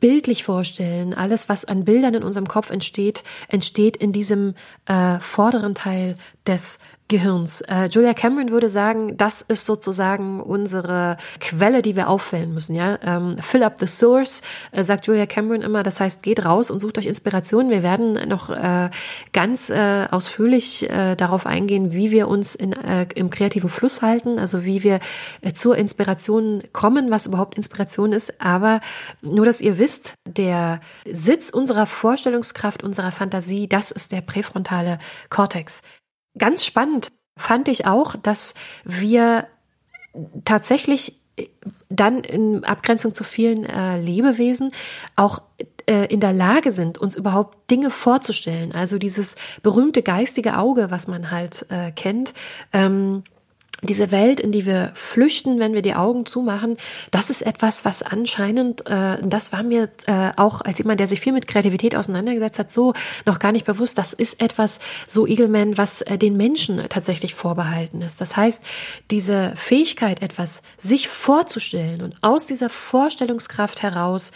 bildlich 0.00 0.44
vorstellen, 0.44 1.14
alles, 1.14 1.48
was 1.48 1.64
an 1.64 1.84
Bildern 1.84 2.14
in 2.14 2.22
unserem 2.22 2.48
Kopf 2.48 2.70
entsteht, 2.70 3.22
entsteht 3.48 3.96
in 3.96 4.12
diesem 4.12 4.54
äh, 4.86 5.18
vorderen 5.20 5.74
Teil 5.74 6.14
des 6.46 6.78
Gehirns. 7.08 7.60
Äh, 7.60 7.84
Julia 7.86 8.14
Cameron 8.14 8.50
würde 8.50 8.68
sagen, 8.68 9.16
das 9.16 9.40
ist 9.40 9.64
sozusagen 9.64 10.40
unsere 10.40 11.18
Quelle, 11.38 11.80
die 11.80 11.94
wir 11.94 12.08
auffällen 12.08 12.52
müssen. 12.52 12.74
Ja, 12.74 12.98
ähm, 13.00 13.36
fill 13.38 13.62
up 13.62 13.76
the 13.78 13.86
source, 13.86 14.42
äh, 14.72 14.82
sagt 14.82 15.06
Julia 15.06 15.26
Cameron 15.26 15.62
immer. 15.62 15.84
Das 15.84 16.00
heißt, 16.00 16.24
geht 16.24 16.44
raus 16.44 16.68
und 16.68 16.80
sucht 16.80 16.98
euch 16.98 17.06
Inspiration. 17.06 17.70
Wir 17.70 17.84
werden 17.84 18.28
noch 18.28 18.50
äh, 18.50 18.90
ganz 19.32 19.70
äh, 19.70 20.06
ausführlich 20.10 20.90
äh, 20.90 21.14
darauf 21.14 21.46
eingehen, 21.46 21.92
wie 21.92 22.10
wir 22.10 22.26
uns 22.26 22.56
in, 22.56 22.72
äh, 22.72 23.06
im 23.14 23.30
kreativen 23.30 23.70
Fluss 23.70 24.02
halten, 24.02 24.40
also 24.40 24.64
wie 24.64 24.82
wir 24.82 24.98
äh, 25.42 25.52
zur 25.52 25.76
Inspiration 25.76 26.64
kommen, 26.72 27.12
was 27.12 27.26
überhaupt 27.26 27.56
Inspiration 27.56 28.12
ist. 28.12 28.40
Aber 28.40 28.80
nur, 29.22 29.44
dass 29.44 29.60
ihr 29.60 29.75
wisst, 29.78 30.14
der 30.26 30.80
Sitz 31.04 31.50
unserer 31.50 31.86
Vorstellungskraft, 31.86 32.82
unserer 32.82 33.12
Fantasie, 33.12 33.68
das 33.68 33.90
ist 33.90 34.12
der 34.12 34.20
präfrontale 34.20 34.98
Kortex. 35.30 35.82
Ganz 36.38 36.64
spannend 36.64 37.12
fand 37.38 37.68
ich 37.68 37.86
auch, 37.86 38.16
dass 38.16 38.54
wir 38.84 39.46
tatsächlich 40.44 41.20
äh, 41.36 41.46
dann 41.88 42.20
in 42.20 42.64
Abgrenzung 42.64 43.14
zu 43.14 43.24
vielen 43.24 43.64
äh, 43.64 44.00
Lebewesen 44.00 44.72
auch 45.14 45.42
äh, 45.86 46.06
in 46.12 46.20
der 46.20 46.32
Lage 46.32 46.70
sind, 46.72 46.98
uns 46.98 47.14
überhaupt 47.14 47.70
Dinge 47.70 47.90
vorzustellen. 47.90 48.72
Also 48.72 48.98
dieses 48.98 49.36
berühmte 49.62 50.02
geistige 50.02 50.58
Auge, 50.58 50.90
was 50.90 51.06
man 51.06 51.30
halt 51.30 51.66
äh, 51.70 51.92
kennt. 51.92 52.34
Ähm, 52.72 53.22
diese 53.82 54.10
Welt, 54.10 54.40
in 54.40 54.52
die 54.52 54.64
wir 54.64 54.92
flüchten, 54.94 55.60
wenn 55.60 55.74
wir 55.74 55.82
die 55.82 55.94
Augen 55.94 56.24
zumachen, 56.24 56.78
das 57.10 57.28
ist 57.28 57.42
etwas, 57.42 57.84
was 57.84 58.02
anscheinend, 58.02 58.86
äh, 58.86 59.18
das 59.22 59.52
war 59.52 59.62
mir 59.62 59.90
äh, 60.06 60.30
auch 60.36 60.62
als 60.62 60.78
jemand, 60.78 60.98
der 60.98 61.08
sich 61.08 61.20
viel 61.20 61.32
mit 61.32 61.46
Kreativität 61.46 61.94
auseinandergesetzt 61.94 62.58
hat, 62.58 62.72
so 62.72 62.94
noch 63.26 63.38
gar 63.38 63.52
nicht 63.52 63.66
bewusst. 63.66 63.98
Das 63.98 64.14
ist 64.14 64.40
etwas, 64.40 64.80
so 65.06 65.26
Eagleman, 65.26 65.76
was 65.76 66.00
äh, 66.02 66.16
den 66.16 66.36
Menschen 66.36 66.82
tatsächlich 66.88 67.34
vorbehalten 67.34 68.00
ist. 68.00 68.20
Das 68.20 68.36
heißt, 68.36 68.62
diese 69.10 69.52
Fähigkeit, 69.56 70.22
etwas 70.22 70.62
sich 70.78 71.08
vorzustellen 71.08 72.02
und 72.02 72.16
aus 72.22 72.46
dieser 72.46 72.70
Vorstellungskraft 72.70 73.82
heraus 73.82 74.32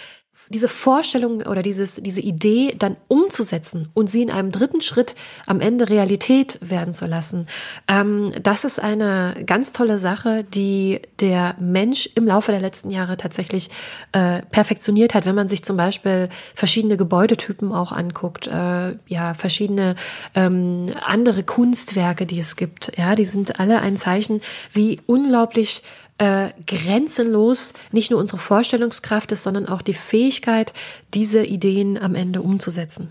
diese 0.49 0.69
Vorstellung 0.69 1.43
oder 1.43 1.63
dieses, 1.63 1.97
diese 1.97 2.21
Idee 2.21 2.75
dann 2.79 2.97
umzusetzen 3.09 3.89
und 3.95 4.11
sie 4.11 4.23
in 4.23 4.31
einem 4.31 4.51
dritten 4.51 4.81
Schritt 4.81 5.15
am 5.47 5.61
Ende 5.61 5.89
Realität 5.89 6.59
werden 6.61 6.93
zu 6.93 7.07
lassen, 7.07 7.47
ähm, 7.89 8.33
das 8.43 8.65
ist 8.65 8.81
eine 8.81 9.43
ganz 9.47 9.73
tolle 9.73 9.99
Sache, 9.99 10.45
die 10.45 11.01
der 11.21 11.55
Mensch 11.61 12.09
im 12.15 12.27
Laufe 12.27 12.53
der 12.53 12.61
letzten 12.61 12.91
Jahre 12.91 13.17
tatsächlich 13.17 13.71
äh, 14.13 14.43
perfektioniert 14.43 15.15
hat. 15.15 15.27
Wenn 15.27 15.35
man 15.35 15.49
sich 15.49 15.63
zum 15.65 15.77
Beispiel 15.77 16.29
verschiedene 16.55 16.97
Gebäudetypen 16.97 17.73
auch 17.73 17.93
anguckt, 17.93 18.47
äh, 18.47 18.97
ja, 19.07 19.35
verschiedene 19.35 19.95
ähm, 20.35 20.93
andere 21.05 21.43
Kunstwerke, 21.43 22.27
die 22.27 22.39
es 22.39 22.57
gibt, 22.57 22.93
ja, 22.97 23.15
die 23.15 23.25
sind 23.25 23.61
alle 23.61 23.81
ein 23.81 23.97
Zeichen, 23.97 24.41
wie 24.73 25.01
unglaublich 25.07 25.83
äh, 26.21 26.51
grenzenlos 26.67 27.73
nicht 27.93 28.11
nur 28.11 28.21
unsere 28.21 28.39
Vorstellungskraft 28.39 29.33
ist, 29.33 29.43
sondern 29.43 29.67
auch 29.67 29.81
die 29.81 29.95
Fähigkeit, 29.95 30.75
diese 31.15 31.43
Ideen 31.43 31.97
am 31.97 32.15
Ende 32.15 32.43
umzusetzen. 32.43 33.11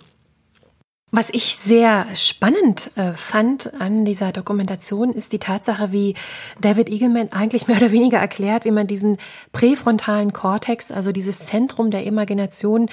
Was 1.12 1.32
ich 1.32 1.56
sehr 1.56 2.06
spannend 2.14 2.92
äh, 2.96 3.14
fand 3.14 3.74
an 3.82 4.06
dieser 4.06 4.32
Dokumentation 4.32 5.12
ist 5.12 5.34
die 5.34 5.40
Tatsache, 5.40 5.92
wie 5.92 6.14
David 6.62 6.88
Eagleman 6.88 7.32
eigentlich 7.32 7.68
mehr 7.68 7.78
oder 7.78 7.92
weniger 7.92 8.20
erklärt, 8.20 8.64
wie 8.64 8.72
man 8.72 8.86
diesen 8.86 9.18
präfrontalen 9.52 10.34
Kortex, 10.34 10.92
also 10.92 11.12
dieses 11.12 11.48
Zentrum 11.48 11.90
der 11.90 12.04
Imagination, 12.04 12.90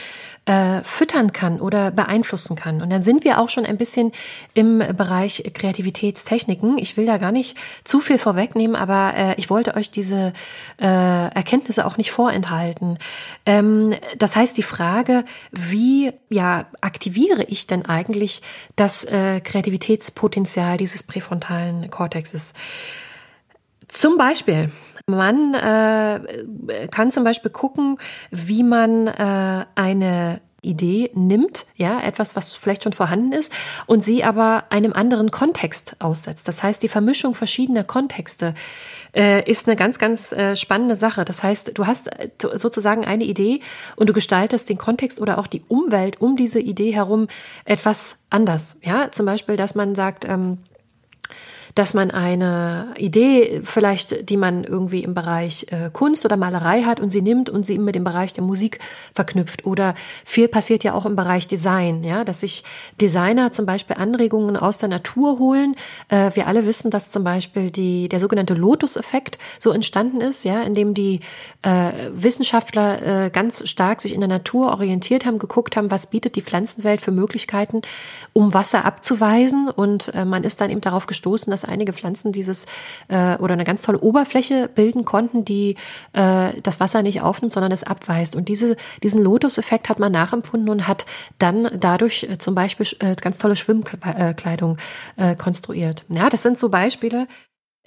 äh, 0.46 0.80
füttern 0.82 1.32
kann 1.32 1.60
oder 1.60 1.90
beeinflussen 1.90 2.56
kann. 2.56 2.80
Und 2.80 2.90
dann 2.90 3.02
sind 3.02 3.22
wir 3.24 3.38
auch 3.38 3.50
schon 3.50 3.66
ein 3.66 3.76
bisschen 3.76 4.12
im 4.54 4.78
Bereich 4.78 5.50
Kreativitätstechniken. 5.52 6.78
Ich 6.78 6.96
will 6.96 7.04
da 7.04 7.18
gar 7.18 7.32
nicht 7.32 7.58
zu 7.84 8.00
viel 8.00 8.16
vorwegnehmen, 8.16 8.76
aber 8.76 9.12
äh, 9.14 9.34
ich 9.36 9.50
wollte 9.50 9.74
euch 9.74 9.90
diese 9.90 10.32
äh, 10.80 10.86
Erkenntnisse 10.86 11.84
auch 11.84 11.98
nicht 11.98 12.12
vorenthalten. 12.12 12.98
Ähm, 13.44 13.94
das 14.16 14.36
heißt, 14.36 14.56
die 14.56 14.62
Frage, 14.62 15.24
wie 15.52 16.12
ja 16.30 16.66
aktiviere 16.80 17.42
ich 17.42 17.66
denn 17.66 17.84
eigentlich 17.84 18.05
eigentlich 18.06 18.42
das 18.76 19.04
äh, 19.04 19.40
Kreativitätspotenzial 19.40 20.76
dieses 20.76 21.02
präfrontalen 21.02 21.90
Kortexes. 21.90 22.52
Zum 23.88 24.16
Beispiel, 24.18 24.70
man 25.06 25.54
äh, 25.54 26.88
kann 26.88 27.10
zum 27.10 27.24
Beispiel 27.24 27.50
gucken, 27.50 27.98
wie 28.30 28.62
man 28.62 29.06
äh, 29.06 29.64
eine 29.74 30.40
Idee 30.62 31.10
nimmt, 31.14 31.66
ja, 31.76 32.00
etwas, 32.00 32.34
was 32.34 32.56
vielleicht 32.56 32.82
schon 32.82 32.92
vorhanden 32.92 33.32
ist, 33.32 33.52
und 33.86 34.04
sie 34.04 34.24
aber 34.24 34.64
einem 34.70 34.92
anderen 34.92 35.30
Kontext 35.30 35.94
aussetzt. 36.00 36.48
Das 36.48 36.62
heißt, 36.62 36.82
die 36.82 36.88
Vermischung 36.88 37.34
verschiedener 37.34 37.84
Kontexte 37.84 38.54
äh, 39.16 39.48
ist 39.50 39.66
eine 39.66 39.76
ganz, 39.76 39.98
ganz 39.98 40.32
äh, 40.32 40.56
spannende 40.56 40.94
Sache. 40.94 41.24
Das 41.24 41.42
heißt, 41.42 41.76
du 41.76 41.86
hast 41.86 42.08
äh, 42.08 42.28
sozusagen 42.54 43.04
eine 43.04 43.24
Idee 43.24 43.60
und 43.96 44.08
du 44.08 44.12
gestaltest 44.12 44.68
den 44.68 44.78
Kontext 44.78 45.20
oder 45.20 45.38
auch 45.38 45.46
die 45.46 45.62
Umwelt 45.68 46.20
um 46.20 46.36
diese 46.36 46.60
Idee 46.60 46.92
herum 46.94 47.26
etwas 47.64 48.18
anders. 48.28 48.78
Ja, 48.82 49.10
zum 49.10 49.26
Beispiel, 49.26 49.56
dass 49.56 49.74
man 49.74 49.94
sagt, 49.94 50.26
ähm, 50.26 50.58
dass 51.76 51.92
man 51.92 52.10
eine 52.10 52.94
Idee 52.96 53.60
vielleicht, 53.62 54.30
die 54.30 54.38
man 54.38 54.64
irgendwie 54.64 55.04
im 55.04 55.12
Bereich 55.12 55.66
äh, 55.70 55.90
Kunst 55.92 56.24
oder 56.24 56.38
Malerei 56.38 56.84
hat 56.84 57.00
und 57.00 57.10
sie 57.10 57.20
nimmt 57.20 57.50
und 57.50 57.66
sie 57.66 57.78
mit 57.78 57.94
dem 57.94 58.02
Bereich 58.02 58.32
der 58.32 58.42
Musik 58.42 58.78
verknüpft. 59.14 59.66
Oder 59.66 59.94
viel 60.24 60.48
passiert 60.48 60.84
ja 60.84 60.94
auch 60.94 61.04
im 61.04 61.16
Bereich 61.16 61.46
Design, 61.46 62.02
ja, 62.02 62.24
dass 62.24 62.40
sich 62.40 62.64
Designer 62.98 63.52
zum 63.52 63.66
Beispiel 63.66 63.96
Anregungen 63.96 64.56
aus 64.56 64.78
der 64.78 64.88
Natur 64.88 65.38
holen. 65.38 65.76
Äh, 66.08 66.30
wir 66.32 66.46
alle 66.46 66.64
wissen, 66.64 66.90
dass 66.90 67.10
zum 67.10 67.24
Beispiel 67.24 67.70
die, 67.70 68.08
der 68.08 68.20
sogenannte 68.20 68.54
Lotus-Effekt 68.54 69.38
so 69.58 69.70
entstanden 69.70 70.22
ist, 70.22 70.44
ja, 70.44 70.62
in 70.62 70.74
dem 70.74 70.94
die 70.94 71.20
äh, 71.60 71.92
Wissenschaftler 72.10 73.26
äh, 73.26 73.30
ganz 73.30 73.68
stark 73.68 74.00
sich 74.00 74.14
in 74.14 74.20
der 74.20 74.30
Natur 74.30 74.68
orientiert 74.68 75.26
haben, 75.26 75.38
geguckt 75.38 75.76
haben, 75.76 75.90
was 75.90 76.08
bietet 76.08 76.36
die 76.36 76.42
Pflanzenwelt 76.42 77.02
für 77.02 77.12
Möglichkeiten, 77.12 77.82
um 78.32 78.54
Wasser 78.54 78.86
abzuweisen. 78.86 79.68
Und 79.68 80.14
äh, 80.14 80.24
man 80.24 80.42
ist 80.42 80.62
dann 80.62 80.70
eben 80.70 80.80
darauf 80.80 81.06
gestoßen, 81.06 81.50
dass 81.50 81.65
einige 81.68 81.92
Pflanzen 81.92 82.32
dieses 82.32 82.66
äh, 83.08 83.36
oder 83.36 83.54
eine 83.54 83.64
ganz 83.64 83.82
tolle 83.82 84.00
Oberfläche 84.00 84.68
bilden 84.74 85.04
konnten, 85.04 85.44
die 85.44 85.76
äh, 86.12 86.60
das 86.62 86.80
Wasser 86.80 87.02
nicht 87.02 87.20
aufnimmt, 87.20 87.52
sondern 87.52 87.72
es 87.72 87.82
abweist. 87.82 88.36
Und 88.36 88.48
diese, 88.48 88.76
diesen 89.02 89.22
Lotus-Effekt 89.22 89.88
hat 89.88 89.98
man 89.98 90.12
nachempfunden 90.12 90.68
und 90.68 90.88
hat 90.88 91.06
dann 91.38 91.68
dadurch 91.78 92.24
äh, 92.24 92.38
zum 92.38 92.54
Beispiel 92.54 92.86
äh, 93.00 93.14
ganz 93.16 93.38
tolle 93.38 93.56
Schwimmkleidung 93.56 94.78
äh, 95.16 95.36
konstruiert. 95.36 96.04
Ja, 96.08 96.28
das 96.28 96.42
sind 96.42 96.58
so 96.58 96.68
Beispiele. 96.68 97.26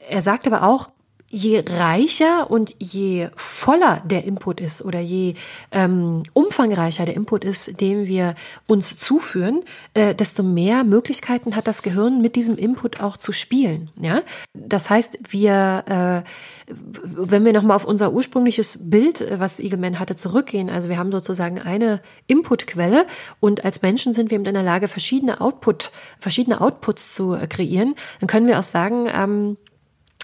Er 0.10 0.22
sagt 0.22 0.48
aber 0.48 0.64
auch, 0.64 0.90
je 1.30 1.64
reicher 1.66 2.50
und 2.50 2.76
je 2.80 3.30
voller 3.36 4.02
der 4.06 4.24
Input 4.26 4.60
ist 4.60 4.84
oder 4.84 5.00
je 5.00 5.36
ähm, 5.72 6.24
umfangreicher 6.34 7.06
der 7.06 7.16
Input 7.16 7.44
ist, 7.46 7.80
den 7.80 8.08
wir 8.08 8.36
uns 8.68 8.98
zuführen, 8.98 9.64
äh, 9.94 10.16
desto 10.16 10.42
mehr 10.42 10.84
Möglichkeiten 10.84 11.56
hat 11.56 11.68
das 11.68 11.84
Gehirn 11.84 12.22
mit 12.22 12.36
diesem 12.36 12.58
Input 12.58 13.00
auch 13.00 13.16
zu 13.18 13.32
spielen. 13.32 13.92
Ja, 14.02 14.22
das 14.54 14.90
heißt, 14.90 15.20
wir, 15.30 16.26
äh, 16.26 16.74
wenn 17.04 17.46
wir 17.46 17.54
nochmal 17.54 17.76
auf 17.76 17.86
unser 17.86 18.12
ursprüngliches 18.12 18.90
Bild, 18.90 19.22
äh, 19.22 19.40
was 19.40 19.60
Eagleman 19.60 20.00
hatte, 20.00 20.16
zurückgehen, 20.16 20.70
also 20.70 20.90
wir 20.90 20.98
haben 20.98 21.12
sozusagen 21.12 21.60
eine 21.60 22.02
Inputquelle 22.26 23.06
und 23.40 23.64
als 23.64 23.84
Menschen 23.84 24.14
sind 24.14 24.32
wir 24.32 24.38
in 24.38 24.44
der 24.44 24.64
Lage, 24.64 24.88
verschiedene 24.88 25.42
Output, 25.42 25.92
verschiedene 26.20 26.60
Outputs 26.60 27.14
zu 27.14 27.34
äh, 27.34 27.46
kreieren, 27.46 27.94
dann 28.20 28.28
können 28.28 28.48
wir 28.48 28.58
auch 28.58 28.64
sagen, 28.64 29.08
ähm, 29.14 29.58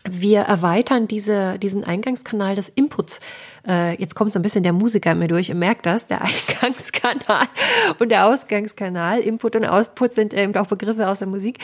wir 0.10 0.42
erweitern 0.42 1.08
diese, 1.08 1.58
diesen 1.60 1.84
Eingangskanal 1.84 2.56
des 2.56 2.70
Inputs 2.70 3.20
äh, 3.68 4.00
jetzt 4.00 4.16
kommt 4.16 4.34
so 4.34 4.40
ein 4.40 4.42
bisschen 4.42 4.64
der 4.64 4.74
Musiker 4.74 5.16
mir 5.16 5.28
durch 5.28 5.52
und 5.52 5.60
merkt 5.60 5.86
das, 5.86 6.08
der 6.08 6.22
Eingangskanal 6.62 7.48
und 8.00 8.10
der 8.10 8.28
Ausgangskanal, 8.28 9.20
Input 9.20 9.56
und 9.56 9.66
Output 9.66 10.14
sind 10.14 10.34
eben 10.34 10.56
auch 10.56 10.68
Begriffe 10.68 11.08
aus 11.08 11.20
der 11.20 11.28
Musik. 11.28 11.60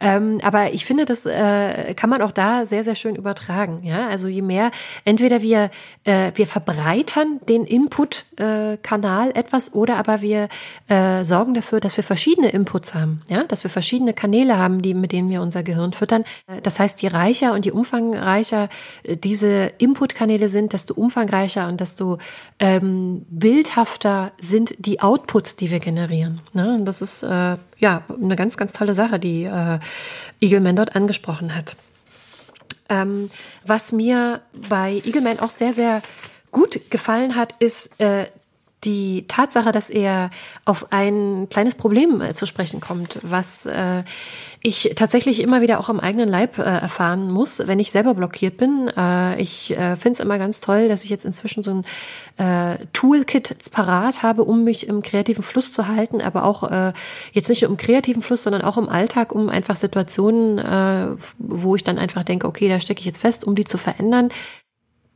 Ähm, 0.00 0.40
aber 0.42 0.72
ich 0.72 0.84
finde, 0.84 1.04
das 1.04 1.26
äh, 1.26 1.94
kann 1.94 2.10
man 2.10 2.22
auch 2.22 2.32
da 2.32 2.66
sehr, 2.66 2.84
sehr 2.84 2.94
schön 2.94 3.16
übertragen. 3.16 3.80
Ja, 3.82 4.08
also 4.08 4.28
je 4.28 4.42
mehr, 4.42 4.70
entweder 5.04 5.42
wir, 5.42 5.70
äh, 6.04 6.32
wir 6.34 6.46
verbreitern 6.46 7.40
den 7.48 7.64
Input-Kanal 7.64 9.30
äh, 9.30 9.38
etwas 9.38 9.72
oder 9.74 9.96
aber 9.96 10.20
wir 10.20 10.48
äh, 10.88 11.24
sorgen 11.24 11.54
dafür, 11.54 11.80
dass 11.80 11.96
wir 11.96 12.04
verschiedene 12.04 12.50
Inputs 12.50 12.94
haben, 12.94 13.22
ja, 13.28 13.44
dass 13.44 13.64
wir 13.64 13.70
verschiedene 13.70 14.12
Kanäle 14.12 14.58
haben, 14.58 14.82
die, 14.82 14.94
mit 14.94 15.12
denen 15.12 15.30
wir 15.30 15.42
unser 15.42 15.62
Gehirn 15.62 15.92
füttern. 15.92 16.24
Das 16.62 16.78
heißt, 16.78 17.02
je 17.02 17.08
reicher 17.08 17.52
und 17.52 17.64
je 17.64 17.72
umfangreicher 17.72 18.68
äh, 19.02 19.16
diese 19.16 19.72
Input-Kanäle 19.78 20.48
sind, 20.48 20.72
desto 20.72 20.94
umfangreicher 20.94 21.37
umfangreicher 21.38 21.68
und 21.68 21.80
desto 21.80 22.18
ähm, 22.58 23.24
bildhafter 23.28 24.32
sind 24.38 24.74
die 24.78 25.00
Outputs, 25.00 25.56
die 25.56 25.70
wir 25.70 25.80
generieren. 25.80 26.40
Ne? 26.52 26.74
Und 26.74 26.84
das 26.84 27.02
ist 27.02 27.22
äh, 27.22 27.56
ja 27.78 28.02
eine 28.08 28.36
ganz, 28.36 28.56
ganz 28.56 28.72
tolle 28.72 28.94
Sache, 28.94 29.18
die 29.18 29.44
äh, 29.44 29.78
Eagleman 30.40 30.76
dort 30.76 30.96
angesprochen 30.96 31.54
hat. 31.54 31.76
Ähm, 32.88 33.30
was 33.64 33.92
mir 33.92 34.40
bei 34.68 35.02
Eagleman 35.04 35.40
auch 35.40 35.50
sehr, 35.50 35.72
sehr 35.72 36.02
gut 36.50 36.90
gefallen 36.90 37.36
hat, 37.36 37.54
ist 37.58 38.00
äh, 38.00 38.26
die 38.84 39.26
Tatsache, 39.26 39.72
dass 39.72 39.90
er 39.90 40.30
auf 40.64 40.92
ein 40.92 41.48
kleines 41.50 41.74
Problem 41.74 42.20
äh, 42.20 42.34
zu 42.34 42.46
sprechen 42.46 42.80
kommt, 42.80 43.18
was 43.22 43.66
äh, 43.66 44.04
ich 44.62 44.92
tatsächlich 44.94 45.40
immer 45.40 45.60
wieder 45.60 45.80
auch 45.80 45.88
am 45.88 45.98
eigenen 45.98 46.28
Leib 46.28 46.58
äh, 46.58 46.62
erfahren 46.62 47.30
muss, 47.30 47.66
wenn 47.66 47.80
ich 47.80 47.90
selber 47.90 48.14
blockiert 48.14 48.56
bin. 48.56 48.88
Äh, 48.96 49.40
ich 49.40 49.72
äh, 49.72 49.96
finde 49.96 50.12
es 50.12 50.20
immer 50.20 50.38
ganz 50.38 50.60
toll, 50.60 50.88
dass 50.88 51.02
ich 51.02 51.10
jetzt 51.10 51.24
inzwischen 51.24 51.64
so 51.64 51.82
ein 51.82 51.84
äh, 52.36 52.86
Toolkit 52.92 53.56
parat 53.72 54.22
habe, 54.22 54.44
um 54.44 54.62
mich 54.62 54.86
im 54.86 55.02
kreativen 55.02 55.42
Fluss 55.42 55.72
zu 55.72 55.88
halten, 55.88 56.20
aber 56.20 56.44
auch 56.44 56.70
äh, 56.70 56.92
jetzt 57.32 57.48
nicht 57.48 57.62
nur 57.62 57.72
im 57.72 57.76
kreativen 57.76 58.22
Fluss, 58.22 58.44
sondern 58.44 58.62
auch 58.62 58.78
im 58.78 58.88
Alltag, 58.88 59.34
um 59.34 59.48
einfach 59.48 59.76
Situationen, 59.76 60.58
äh, 60.58 61.16
wo 61.38 61.74
ich 61.74 61.82
dann 61.82 61.98
einfach 61.98 62.22
denke, 62.22 62.46
okay, 62.46 62.68
da 62.68 62.78
stecke 62.78 63.00
ich 63.00 63.06
jetzt 63.06 63.20
fest, 63.20 63.44
um 63.44 63.56
die 63.56 63.64
zu 63.64 63.76
verändern. 63.76 64.28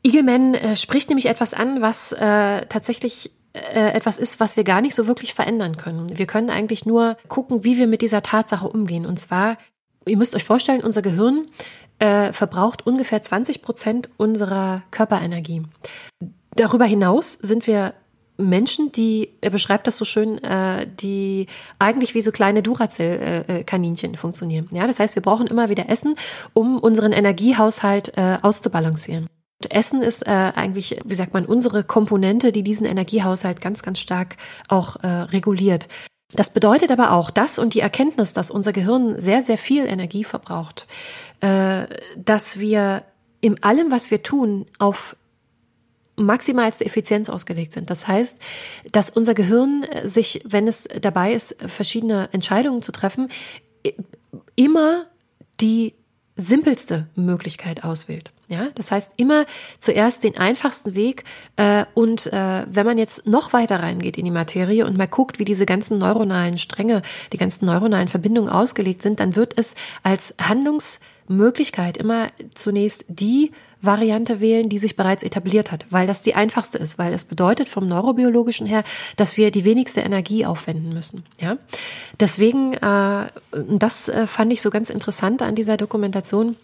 Eagleman 0.04 0.54
äh, 0.54 0.76
spricht 0.76 1.11
nämlich 1.11 1.26
etwas 1.26 1.54
an, 1.54 1.81
was 1.81 2.11
äh, 2.12 2.66
tatsächlich 2.66 3.31
etwas 3.55 4.19
ist, 4.19 4.41
was 4.41 4.57
wir 4.57 4.65
gar 4.65 4.81
nicht 4.81 4.95
so 4.95 5.07
wirklich 5.07 5.35
verändern 5.35 5.77
können. 5.77 6.19
Wir 6.19 6.27
können 6.27 6.51
eigentlich 6.51 6.87
nur 6.87 7.17
gucken, 7.29 7.65
wie 7.65 7.77
wir 7.77 7.87
mit 7.87 8.01
dieser 8.01 8.23
Tatsache 8.23 8.67
umgehen. 8.67 9.05
Und 9.05 9.21
zwar, 9.21 9.59
ihr 10.07 10.17
müsst 10.17 10.35
euch 10.35 10.45
vorstellen, 10.45 10.83
unser 10.83 11.03
Gehirn 11.03 11.49
äh, 11.99 12.33
verbraucht 12.33 12.87
ungefähr 12.87 13.23
20 13.23 13.63
Prozent 13.63 14.11
unserer 14.17 14.83
Körperenergie. 14.91 15.63
Darüber 16.57 16.85
hinaus 16.85 17.35
sind 17.35 17.67
wir 17.67 17.95
Menschen, 18.37 18.93
die, 18.93 19.31
er 19.41 19.51
beschreibt 19.51 19.87
das 19.87 19.99
so 19.99 20.05
schön, 20.05 20.43
äh, 20.43 20.87
die 21.01 21.47
eigentlich 21.79 22.15
wie 22.15 22.23
so 22.23 22.33
kleine 22.33 22.63
Duracell-Kaninchen 22.63 24.17
funktionieren. 24.17 24.69
Ja, 24.73 24.87
das 24.87 24.99
heißt, 24.99 25.15
wir 25.15 25.23
brauchen 25.23 25.47
immer 25.47 25.69
wieder 25.69 25.89
Essen, 25.89 26.17
um 26.55 26.79
unseren 26.79 27.13
Energiehaushalt 27.13 28.17
äh, 28.17 28.39
auszubalancieren. 28.43 29.29
Essen 29.71 30.02
ist 30.02 30.26
äh, 30.26 30.31
eigentlich, 30.31 30.99
wie 31.04 31.14
sagt 31.14 31.35
man, 31.35 31.47
unsere 31.47 31.85
Komponente, 31.85 32.52
die 32.52 32.62
diesen 32.62 32.87
Energiehaushalt 32.87 33.61
ganz, 33.61 33.83
ganz 33.83 34.00
stark 34.00 34.37
auch 34.69 34.97
äh, 34.97 35.07
reguliert. 35.07 35.88
Das 36.35 36.50
bedeutet 36.50 36.90
aber 36.90 37.12
auch 37.12 37.31
das 37.31 37.59
und 37.59 37.75
die 37.75 37.81
Erkenntnis, 37.81 38.33
dass 38.33 38.50
unser 38.50 38.73
Gehirn 38.73 39.19
sehr, 39.19 39.42
sehr 39.42 39.59
viel 39.59 39.85
Energie 39.85 40.25
verbraucht, 40.25 40.87
äh, 41.40 41.87
dass 42.16 42.59
wir 42.59 43.04
in 43.40 43.62
allem, 43.62 43.90
was 43.90 44.11
wir 44.11 44.23
tun, 44.23 44.66
auf 44.78 45.16
maximalste 46.16 46.85
Effizienz 46.85 47.28
ausgelegt 47.28 47.73
sind. 47.73 47.90
Das 47.90 48.07
heißt, 48.07 48.40
dass 48.92 49.11
unser 49.11 49.35
Gehirn 49.35 49.85
sich, 50.04 50.42
wenn 50.45 50.69
es 50.69 50.88
dabei 51.00 51.33
ist, 51.33 51.57
verschiedene 51.66 52.28
Entscheidungen 52.33 52.83
zu 52.83 52.92
treffen, 52.92 53.28
immer 54.54 55.07
die 55.61 55.95
simpelste 56.37 57.09
Möglichkeit 57.14 57.85
auswählt. 57.85 58.33
Ja, 58.53 58.69
das 58.75 58.93
heißt 58.93 59.13
immer 59.17 59.47
zuerst 59.79 60.25
den 60.25 60.37
einfachsten 60.37 60.95
Weg 60.95 61.25
äh, 61.57 61.87
und 61.95 62.27
äh, 62.27 62.67
wenn 62.71 62.85
man 62.85 62.99
jetzt 62.99 63.27
noch 63.27 63.55
weiter 63.55 63.81
reingeht 63.81 64.19
in 64.19 64.27
die 64.27 64.31
Materie 64.31 64.85
und 64.85 64.99
mal 64.99 65.09
guckt, 65.09 65.39
wie 65.39 65.47
diese 65.47 65.65
ganzen 65.65 65.97
neuronalen 65.97 66.59
Stränge, 66.59 67.01
die 67.33 67.39
ganzen 67.39 67.65
neuronalen 67.65 68.09
Verbindungen 68.09 68.51
ausgelegt 68.51 69.01
sind, 69.01 69.21
dann 69.21 69.37
wird 69.37 69.55
es 69.57 69.75
als 70.03 70.35
Handlungsmöglichkeit 70.39 71.97
immer 71.97 72.29
zunächst 72.55 73.07
die 73.09 73.53
Variante 73.81 74.41
wählen, 74.41 74.69
die 74.69 74.77
sich 74.77 74.97
bereits 74.97 75.23
etabliert 75.23 75.73
hat, 75.73 75.87
weil 75.89 76.07
das 76.07 76.21
die 76.21 76.35
einfachste 76.35 76.77
ist, 76.77 76.99
weil 76.99 77.15
es 77.15 77.25
bedeutet 77.25 77.71
vom 77.71 77.89
neurobiologischen 77.89 78.67
her, 78.67 78.85
dass 79.17 79.39
wir 79.39 79.51
die 79.51 79.65
wenigste 79.65 80.03
Energie 80.03 80.45
aufwenden 80.45 80.93
müssen. 80.93 81.25
Ja, 81.41 81.57
deswegen, 82.21 82.75
äh, 82.75 83.29
das 83.51 84.11
äh, 84.11 84.27
fand 84.27 84.53
ich 84.53 84.61
so 84.61 84.69
ganz 84.69 84.91
interessant 84.91 85.41
an 85.41 85.55
dieser 85.55 85.79
Dokumentation. 85.79 86.57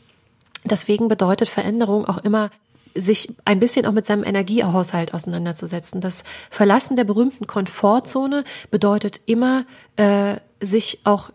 Deswegen 0.65 1.09
bedeutet 1.09 1.49
Veränderung 1.49 2.05
auch 2.07 2.19
immer 2.19 2.51
sich 2.95 3.35
ein 3.45 3.61
bisschen 3.61 3.87
auch 3.87 3.93
mit 3.93 4.07
seinem 4.07 4.25
Energiehaushalt 4.25 5.15
auseinanderzusetzen. 5.15 6.01
Das 6.01 6.25
Verlassen 6.51 6.97
der 6.97 7.05
berühmten 7.05 7.47
Komfortzone 7.47 8.45
bedeutet 8.71 9.21
immer, 9.27 9.67
äh, 9.97 10.37
sich 10.61 11.01
auch 11.05 11.31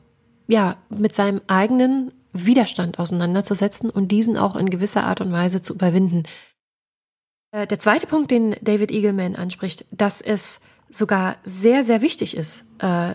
ja 0.48 0.75
mit 0.89 1.15
seinem 1.15 1.42
eigenen 1.48 2.12
Widerstand 2.34 3.00
auseinanderzusetzen 3.00 3.89
und 3.89 4.10
diesen 4.10 4.38
auch 4.38 4.56
in 4.56 4.70
gewisser 4.70 5.06
Art 5.06 5.22
und 5.22 5.32
Weise 5.32 5.62
zu 5.62 5.74
überwinden. 5.74 6.24
Äh, 7.51 7.68
der 7.68 7.80
zweite 7.80 8.08
Punkt, 8.08 8.32
den 8.32 8.56
David 8.62 8.92
Eagleman 8.92 9.36
anspricht, 9.36 9.86
dass 9.92 10.22
es 10.22 10.60
sogar 10.89 11.38
sehr, 11.44 11.84
sehr 11.84 12.01
wichtig 12.01 12.36
ist, 12.36 12.65
äh, 12.80 13.13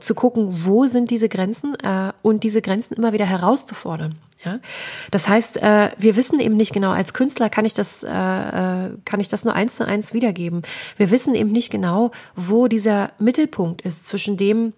zu 0.00 0.14
gucken, 0.14 0.46
wo 0.48 0.86
sind 0.86 1.10
diese 1.10 1.28
Grenzen 1.28 1.74
äh, 1.80 2.12
und 2.22 2.44
diese 2.44 2.62
Grenzen 2.62 2.94
immer 2.94 3.12
wieder 3.12 3.26
herauszufordern. 3.26 4.18
Ja, 4.44 4.58
das 5.12 5.28
heißt, 5.28 5.58
äh, 5.58 5.90
wir 5.98 6.16
wissen 6.16 6.40
eben 6.40 6.56
nicht 6.56 6.72
genau. 6.72 6.90
Als 6.90 7.14
Künstler 7.14 7.48
kann 7.48 7.64
ich 7.64 7.74
das, 7.74 8.02
äh, 8.02 8.08
äh, 8.08 8.90
kann 9.04 9.20
ich 9.20 9.28
das 9.28 9.44
nur 9.44 9.54
eins 9.54 9.76
zu 9.76 9.86
eins 9.86 10.14
wiedergeben. 10.14 10.62
Wir 10.96 11.12
wissen 11.12 11.36
eben 11.36 11.52
nicht 11.52 11.70
genau, 11.70 12.10
wo 12.34 12.66
dieser 12.66 13.12
Mittelpunkt 13.20 13.82
ist 13.82 14.06
zwischen 14.08 14.36
dem, 14.36 14.72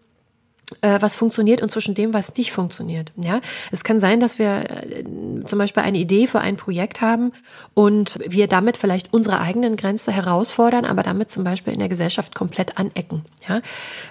was 0.81 1.17
funktioniert 1.17 1.63
und 1.63 1.71
zwischen 1.71 1.95
dem, 1.95 2.15
was 2.15 2.35
nicht 2.37 2.53
funktioniert. 2.53 3.13
Ja, 3.17 3.41
es 3.71 3.85
kann 3.85 4.01
sein, 4.01 4.19
dass 4.19 4.39
wir 4.39 4.71
äh, 4.71 5.05
zum 5.45 5.59
Beispiel 5.59 5.83
eine 5.83 5.99
Idee 5.99 6.27
für 6.27 6.41
ein 6.41 6.57
Projekt 6.57 7.01
haben 7.01 7.33
und 7.75 8.19
wir 8.27 8.49
damit 8.49 8.77
vielleicht 8.77 9.13
unsere 9.13 9.41
eigenen 9.41 9.77
Grenzen 9.77 10.13
herausfordern, 10.13 10.85
aber 10.85 11.03
damit 11.03 11.31
zum 11.31 11.45
Beispiel 11.45 11.75
in 11.75 11.79
der 11.79 11.89
Gesellschaft 11.89 12.35
komplett 12.35 12.79
anecken. 12.79 13.25
Ja, 13.47 13.61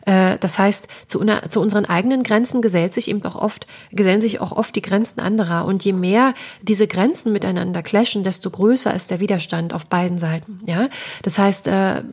äh, 0.06 0.38
das 0.40 0.60
heißt, 0.60 0.88
zu, 1.08 1.26
zu 1.50 1.60
unseren 1.60 1.86
eigenen 1.86 2.24
Grenzen 2.24 2.62
gesellt 2.62 2.94
sich 2.94 3.08
eben 3.08 3.24
auch 3.26 3.36
oft, 3.36 3.66
gesellen 3.92 4.22
sich 4.22 4.40
auch 4.40 4.52
oft 4.52 4.76
die 4.76 4.82
Grenzen 4.82 5.20
anderer 5.20 5.66
und 5.66 5.84
je 5.84 5.94
mehr 5.94 6.34
diese 6.62 6.88
Grenzen 6.88 7.34
miteinander 7.34 7.82
clashen, 7.82 8.24
desto 8.24 8.50
größer 8.52 8.94
ist 8.94 9.10
der 9.10 9.20
Widerstand 9.20 9.74
auf 9.74 9.88
beiden 9.88 10.18
Seiten. 10.20 10.62
Ja, 10.66 10.90
das 11.24 11.40
heißt, 11.40 11.70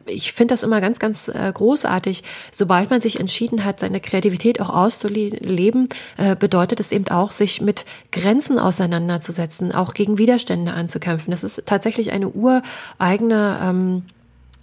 ich 0.06 0.32
finde 0.32 0.52
das 0.54 0.62
immer 0.62 0.80
ganz, 0.80 0.98
ganz 0.98 1.30
großartig, 1.54 2.22
sobald 2.50 2.90
man 2.90 3.00
sich 3.00 3.20
entschieden 3.20 3.64
hat, 3.64 3.80
seine 3.80 4.00
Kreativität 4.00 4.29
Kreativität 4.30 4.60
auch 4.60 4.70
auszuleben, 4.70 5.88
äh, 6.16 6.36
bedeutet 6.36 6.80
es 6.80 6.92
eben 6.92 7.08
auch, 7.08 7.32
sich 7.32 7.60
mit 7.60 7.84
Grenzen 8.12 8.58
auseinanderzusetzen, 8.58 9.72
auch 9.72 9.94
gegen 9.94 10.18
Widerstände 10.18 10.72
anzukämpfen. 10.72 11.30
Das 11.30 11.44
ist 11.44 11.66
tatsächlich 11.66 12.12
eine 12.12 12.28
ureigene 12.28 13.58
ähm, 13.62 14.02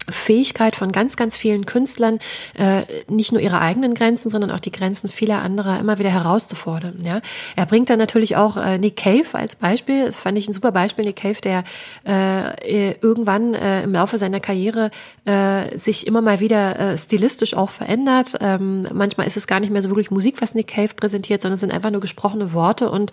Fähigkeit 0.10 0.76
von 0.76 0.92
ganz, 0.92 1.18
ganz 1.18 1.38
vielen 1.38 1.66
Künstlern, 1.66 2.20
äh, 2.58 2.84
nicht 3.08 3.32
nur 3.32 3.42
ihre 3.42 3.60
eigenen 3.60 3.94
Grenzen, 3.94 4.30
sondern 4.30 4.52
auch 4.52 4.60
die 4.60 4.72
Grenzen 4.72 5.10
vieler 5.10 5.42
anderer 5.42 5.80
immer 5.80 6.00
wieder 6.00 6.10
herauszufordern. 6.10 7.02
Ja, 7.04 7.22
er 7.56 7.66
bringt 7.66 7.90
dann 7.90 8.00
natürlich 8.00 8.36
auch 8.36 8.58
äh, 8.58 8.78
Nick 8.78 8.98
Cave 8.98 9.28
als 9.34 9.56
Beispiel. 9.56 10.12
Fand 10.12 10.38
ich 10.38 10.48
ein 10.48 10.54
super 10.54 10.72
Beispiel. 10.72 11.06
Nick 11.06 11.18
Cave, 11.18 11.42
der 11.42 11.64
äh, 12.06 12.92
irgendwann 13.00 13.54
äh, 13.54 13.84
im 13.84 13.94
Laufe 13.94 14.18
seiner 14.18 14.40
Karriere 14.40 14.92
äh, 15.26 15.78
sich 15.78 16.08
immer 16.08 16.22
mal 16.22 16.40
wieder 16.40 16.80
äh, 16.80 16.98
stilistisch 16.98 17.54
auch 17.54 17.70
verändert. 17.70 18.36
Ähm, 18.40 18.88
manchmal 18.94 19.28
ist 19.28 19.38
es 19.38 19.48
gar 19.48 19.60
nicht 19.60 19.72
mehr 19.72 19.82
so 19.82 19.90
wirklich 19.90 20.12
Musik, 20.12 20.42
was 20.42 20.56
Nick 20.56 20.68
Cave 20.68 20.94
präsentiert, 20.96 21.42
sondern 21.42 21.56
es 21.56 21.62
sind 21.62 21.74
einfach 21.74 21.92
nur 21.92 22.02
gesprochene 22.02 22.54
Worte 22.54 22.90
und 22.90 23.12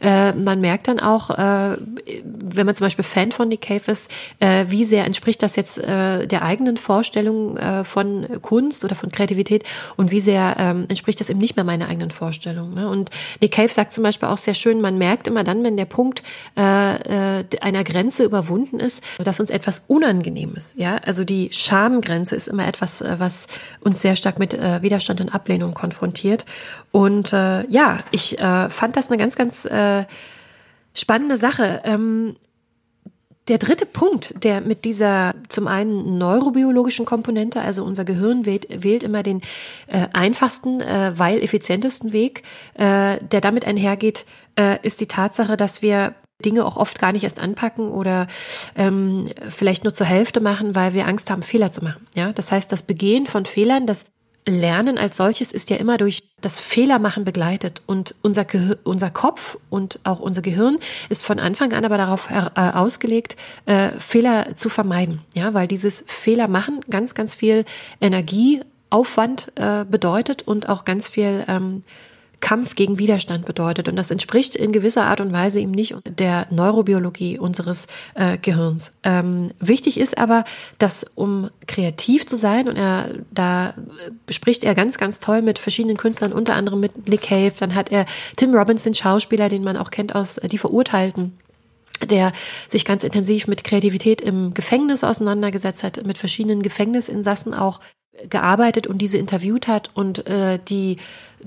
äh, 0.00 0.32
man 0.32 0.60
merkt 0.60 0.88
dann 0.88 1.00
auch, 1.00 1.30
äh, 1.30 1.76
wenn 2.22 2.66
man 2.66 2.74
zum 2.74 2.86
Beispiel 2.86 3.04
Fan 3.04 3.32
von 3.32 3.48
Nick 3.48 3.62
Cave 3.62 3.90
ist, 3.90 4.10
äh, 4.40 4.66
wie 4.68 4.84
sehr 4.84 5.04
entspricht 5.04 5.42
das 5.42 5.56
jetzt 5.56 5.78
äh, 5.78 6.26
der 6.26 6.35
der 6.36 6.42
eigenen 6.42 6.76
Vorstellung 6.76 7.56
äh, 7.56 7.82
von 7.82 8.26
Kunst 8.42 8.84
oder 8.84 8.94
von 8.94 9.10
Kreativität 9.10 9.64
und 9.96 10.10
wie 10.10 10.20
sehr 10.20 10.56
ähm, 10.58 10.84
entspricht 10.88 11.18
das 11.18 11.30
eben 11.30 11.40
nicht 11.40 11.56
mehr 11.56 11.64
meiner 11.64 11.88
eigenen 11.88 12.10
Vorstellung. 12.10 12.74
Ne? 12.74 12.90
Und 12.90 13.08
Nick 13.40 13.52
Cave 13.52 13.72
sagt 13.72 13.94
zum 13.94 14.02
Beispiel 14.02 14.28
auch 14.28 14.36
sehr 14.36 14.52
schön, 14.52 14.82
man 14.82 14.98
merkt 14.98 15.28
immer 15.28 15.44
dann, 15.44 15.64
wenn 15.64 15.78
der 15.78 15.86
Punkt 15.86 16.22
äh, 16.58 17.38
äh, 17.40 17.44
einer 17.62 17.84
Grenze 17.84 18.24
überwunden 18.24 18.80
ist, 18.80 19.02
dass 19.16 19.40
uns 19.40 19.48
etwas 19.48 19.84
unangenehm 19.88 20.54
ist. 20.56 20.76
Ja, 20.76 20.98
also 21.06 21.24
die 21.24 21.48
Schamgrenze 21.52 22.36
ist 22.36 22.48
immer 22.48 22.68
etwas, 22.68 23.00
äh, 23.00 23.14
was 23.16 23.46
uns 23.80 24.02
sehr 24.02 24.14
stark 24.14 24.38
mit 24.38 24.52
äh, 24.52 24.82
Widerstand 24.82 25.22
und 25.22 25.30
Ablehnung 25.30 25.72
konfrontiert. 25.72 26.44
Und 26.92 27.32
äh, 27.32 27.66
ja, 27.70 28.00
ich 28.10 28.38
äh, 28.38 28.68
fand 28.68 28.94
das 28.96 29.08
eine 29.08 29.16
ganz, 29.16 29.36
ganz 29.36 29.64
äh, 29.64 30.04
spannende 30.92 31.38
Sache. 31.38 31.80
Ähm, 31.84 32.36
der 33.48 33.58
dritte 33.58 33.86
Punkt, 33.86 34.42
der 34.42 34.60
mit 34.60 34.84
dieser 34.84 35.34
zum 35.48 35.68
einen 35.68 36.18
neurobiologischen 36.18 37.06
Komponente, 37.06 37.60
also 37.60 37.84
unser 37.84 38.04
Gehirn 38.04 38.44
wählt, 38.44 38.66
wählt 38.82 39.02
immer 39.02 39.22
den 39.22 39.40
äh, 39.86 40.08
einfachsten, 40.12 40.80
äh, 40.80 41.12
weil 41.16 41.42
effizientesten 41.42 42.12
Weg, 42.12 42.42
äh, 42.74 43.18
der 43.20 43.40
damit 43.40 43.64
einhergeht, 43.64 44.26
äh, 44.58 44.78
ist 44.82 45.00
die 45.00 45.06
Tatsache, 45.06 45.56
dass 45.56 45.80
wir 45.80 46.14
Dinge 46.44 46.66
auch 46.66 46.76
oft 46.76 46.98
gar 46.98 47.12
nicht 47.12 47.24
erst 47.24 47.40
anpacken 47.40 47.88
oder 47.88 48.26
ähm, 48.76 49.28
vielleicht 49.48 49.84
nur 49.84 49.94
zur 49.94 50.06
Hälfte 50.06 50.40
machen, 50.40 50.74
weil 50.74 50.92
wir 50.92 51.06
Angst 51.06 51.30
haben, 51.30 51.42
Fehler 51.42 51.72
zu 51.72 51.82
machen. 51.82 52.06
Ja, 52.14 52.32
das 52.32 52.52
heißt, 52.52 52.70
das 52.70 52.82
Begehen 52.82 53.26
von 53.26 53.46
Fehlern, 53.46 53.86
das 53.86 54.06
Lernen 54.48 54.96
als 54.96 55.16
solches 55.16 55.50
ist 55.50 55.70
ja 55.70 55.76
immer 55.76 55.98
durch 55.98 56.22
das 56.40 56.60
Fehlermachen 56.60 57.24
begleitet. 57.24 57.82
Und 57.86 58.14
unser, 58.22 58.44
Gehir 58.44 58.78
unser 58.84 59.10
Kopf 59.10 59.58
und 59.70 59.98
auch 60.04 60.20
unser 60.20 60.40
Gehirn 60.40 60.78
ist 61.08 61.24
von 61.24 61.40
Anfang 61.40 61.72
an 61.72 61.84
aber 61.84 61.98
darauf 61.98 62.30
äh, 62.30 62.48
ausgelegt, 62.54 63.36
äh, 63.66 63.90
Fehler 63.98 64.56
zu 64.56 64.68
vermeiden, 64.68 65.22
ja, 65.34 65.52
weil 65.52 65.66
dieses 65.66 66.04
Fehlermachen 66.06 66.80
ganz, 66.88 67.14
ganz 67.14 67.34
viel 67.34 67.64
Energieaufwand 68.00 69.52
äh, 69.56 69.84
bedeutet 69.84 70.42
und 70.42 70.68
auch 70.68 70.84
ganz 70.84 71.08
viel 71.08 71.44
ähm, 71.48 71.82
Kampf 72.40 72.74
gegen 72.74 72.98
Widerstand 72.98 73.44
bedeutet. 73.46 73.88
Und 73.88 73.96
das 73.96 74.10
entspricht 74.10 74.56
in 74.56 74.72
gewisser 74.72 75.06
Art 75.06 75.20
und 75.20 75.32
Weise 75.32 75.60
eben 75.60 75.70
nicht 75.70 75.94
der 76.06 76.46
Neurobiologie 76.50 77.38
unseres 77.38 77.86
äh, 78.14 78.38
Gehirns. 78.38 78.92
Ähm, 79.02 79.50
wichtig 79.58 79.98
ist 79.98 80.18
aber, 80.18 80.44
dass 80.78 81.04
um 81.14 81.50
kreativ 81.66 82.26
zu 82.26 82.36
sein, 82.36 82.68
und 82.68 82.76
er, 82.76 83.10
da 83.30 83.74
spricht 84.30 84.64
er 84.64 84.74
ganz, 84.74 84.98
ganz 84.98 85.20
toll 85.20 85.42
mit 85.42 85.58
verschiedenen 85.58 85.96
Künstlern, 85.96 86.32
unter 86.32 86.54
anderem 86.54 86.80
mit 86.80 87.08
Nick 87.08 87.22
Cave, 87.22 87.54
dann 87.58 87.74
hat 87.74 87.90
er 87.90 88.06
Tim 88.36 88.54
Robbins, 88.54 88.82
den 88.82 88.94
Schauspieler, 88.94 89.48
den 89.48 89.64
man 89.64 89.76
auch 89.76 89.90
kennt 89.90 90.14
aus 90.14 90.38
äh, 90.38 90.48
Die 90.48 90.58
Verurteilten 90.58 91.32
der 92.04 92.32
sich 92.68 92.84
ganz 92.84 93.04
intensiv 93.04 93.46
mit 93.46 93.64
Kreativität 93.64 94.20
im 94.20 94.52
Gefängnis 94.52 95.02
auseinandergesetzt 95.02 95.82
hat, 95.82 96.04
mit 96.04 96.18
verschiedenen 96.18 96.60
Gefängnisinsassen 96.60 97.54
auch 97.54 97.80
gearbeitet 98.28 98.86
und 98.86 98.98
diese 98.98 99.18
interviewt 99.18 99.68
hat 99.68 99.90
und 99.94 100.26
äh, 100.26 100.58
die 100.68 100.98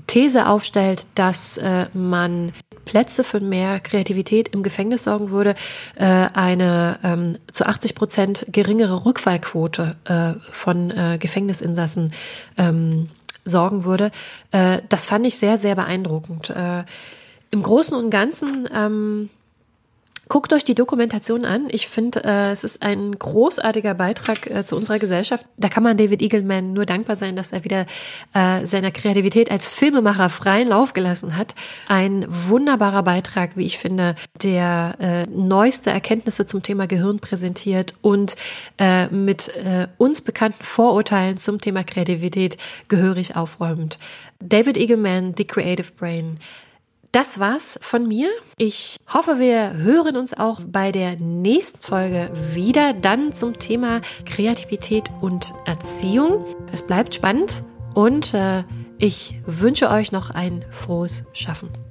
These 0.06 0.46
aufstellt, 0.46 1.06
dass 1.14 1.58
äh, 1.58 1.86
man 1.92 2.52
Plätze 2.84 3.24
für 3.24 3.40
mehr 3.40 3.80
Kreativität 3.80 4.48
im 4.48 4.62
Gefängnis 4.62 5.04
sorgen 5.04 5.30
würde, 5.30 5.54
äh, 5.96 6.04
eine 6.04 6.98
ähm, 7.02 7.38
zu 7.52 7.66
80 7.66 7.94
Prozent 7.94 8.46
geringere 8.48 9.04
Rückfallquote 9.04 9.96
äh, 10.04 10.34
von 10.52 10.90
äh, 10.90 11.18
Gefängnisinsassen 11.18 12.12
ähm, 12.56 13.08
sorgen 13.44 13.84
würde. 13.84 14.10
Äh, 14.52 14.82
das 14.88 15.06
fand 15.06 15.26
ich 15.26 15.36
sehr, 15.36 15.58
sehr 15.58 15.74
beeindruckend. 15.74 16.50
Äh, 16.50 16.84
Im 17.50 17.62
Großen 17.62 17.96
und 17.96 18.10
Ganzen 18.10 18.68
ähm, 18.74 19.30
Guckt 20.30 20.52
euch 20.52 20.62
die 20.62 20.76
Dokumentation 20.76 21.44
an. 21.44 21.66
Ich 21.70 21.88
finde, 21.88 22.22
äh, 22.22 22.52
es 22.52 22.62
ist 22.62 22.84
ein 22.84 23.18
großartiger 23.18 23.94
Beitrag 23.94 24.48
äh, 24.48 24.64
zu 24.64 24.76
unserer 24.76 25.00
Gesellschaft. 25.00 25.44
Da 25.56 25.68
kann 25.68 25.82
man 25.82 25.96
David 25.96 26.22
Eagleman 26.22 26.72
nur 26.72 26.86
dankbar 26.86 27.16
sein, 27.16 27.34
dass 27.34 27.52
er 27.52 27.64
wieder 27.64 27.84
äh, 28.32 28.64
seiner 28.64 28.92
Kreativität 28.92 29.50
als 29.50 29.68
Filmemacher 29.68 30.30
freien 30.30 30.68
Lauf 30.68 30.92
gelassen 30.92 31.36
hat. 31.36 31.56
Ein 31.88 32.24
wunderbarer 32.28 33.02
Beitrag, 33.02 33.56
wie 33.56 33.66
ich 33.66 33.78
finde, 33.78 34.14
der 34.40 34.94
äh, 35.00 35.26
neueste 35.26 35.90
Erkenntnisse 35.90 36.46
zum 36.46 36.62
Thema 36.62 36.86
Gehirn 36.86 37.18
präsentiert 37.18 37.94
und 38.00 38.36
äh, 38.78 39.08
mit 39.08 39.48
äh, 39.56 39.88
uns 39.98 40.20
bekannten 40.20 40.62
Vorurteilen 40.62 41.38
zum 41.38 41.60
Thema 41.60 41.82
Kreativität 41.82 42.56
gehörig 42.86 43.34
aufräumend. 43.34 43.98
David 44.38 44.76
Eagleman, 44.76 45.34
The 45.36 45.44
Creative 45.44 45.90
Brain. 45.98 46.38
Das 47.12 47.40
war's 47.40 47.76
von 47.82 48.06
mir. 48.06 48.28
Ich 48.56 48.96
hoffe, 49.12 49.40
wir 49.40 49.72
hören 49.72 50.16
uns 50.16 50.32
auch 50.32 50.60
bei 50.64 50.92
der 50.92 51.16
nächsten 51.16 51.80
Folge 51.80 52.30
wieder, 52.52 52.92
dann 52.94 53.32
zum 53.32 53.58
Thema 53.58 54.00
Kreativität 54.24 55.10
und 55.20 55.52
Erziehung. 55.66 56.44
Es 56.72 56.86
bleibt 56.86 57.16
spannend 57.16 57.64
und 57.94 58.32
äh, 58.32 58.62
ich 58.98 59.40
wünsche 59.44 59.90
euch 59.90 60.12
noch 60.12 60.30
ein 60.30 60.64
frohes 60.70 61.24
Schaffen. 61.32 61.89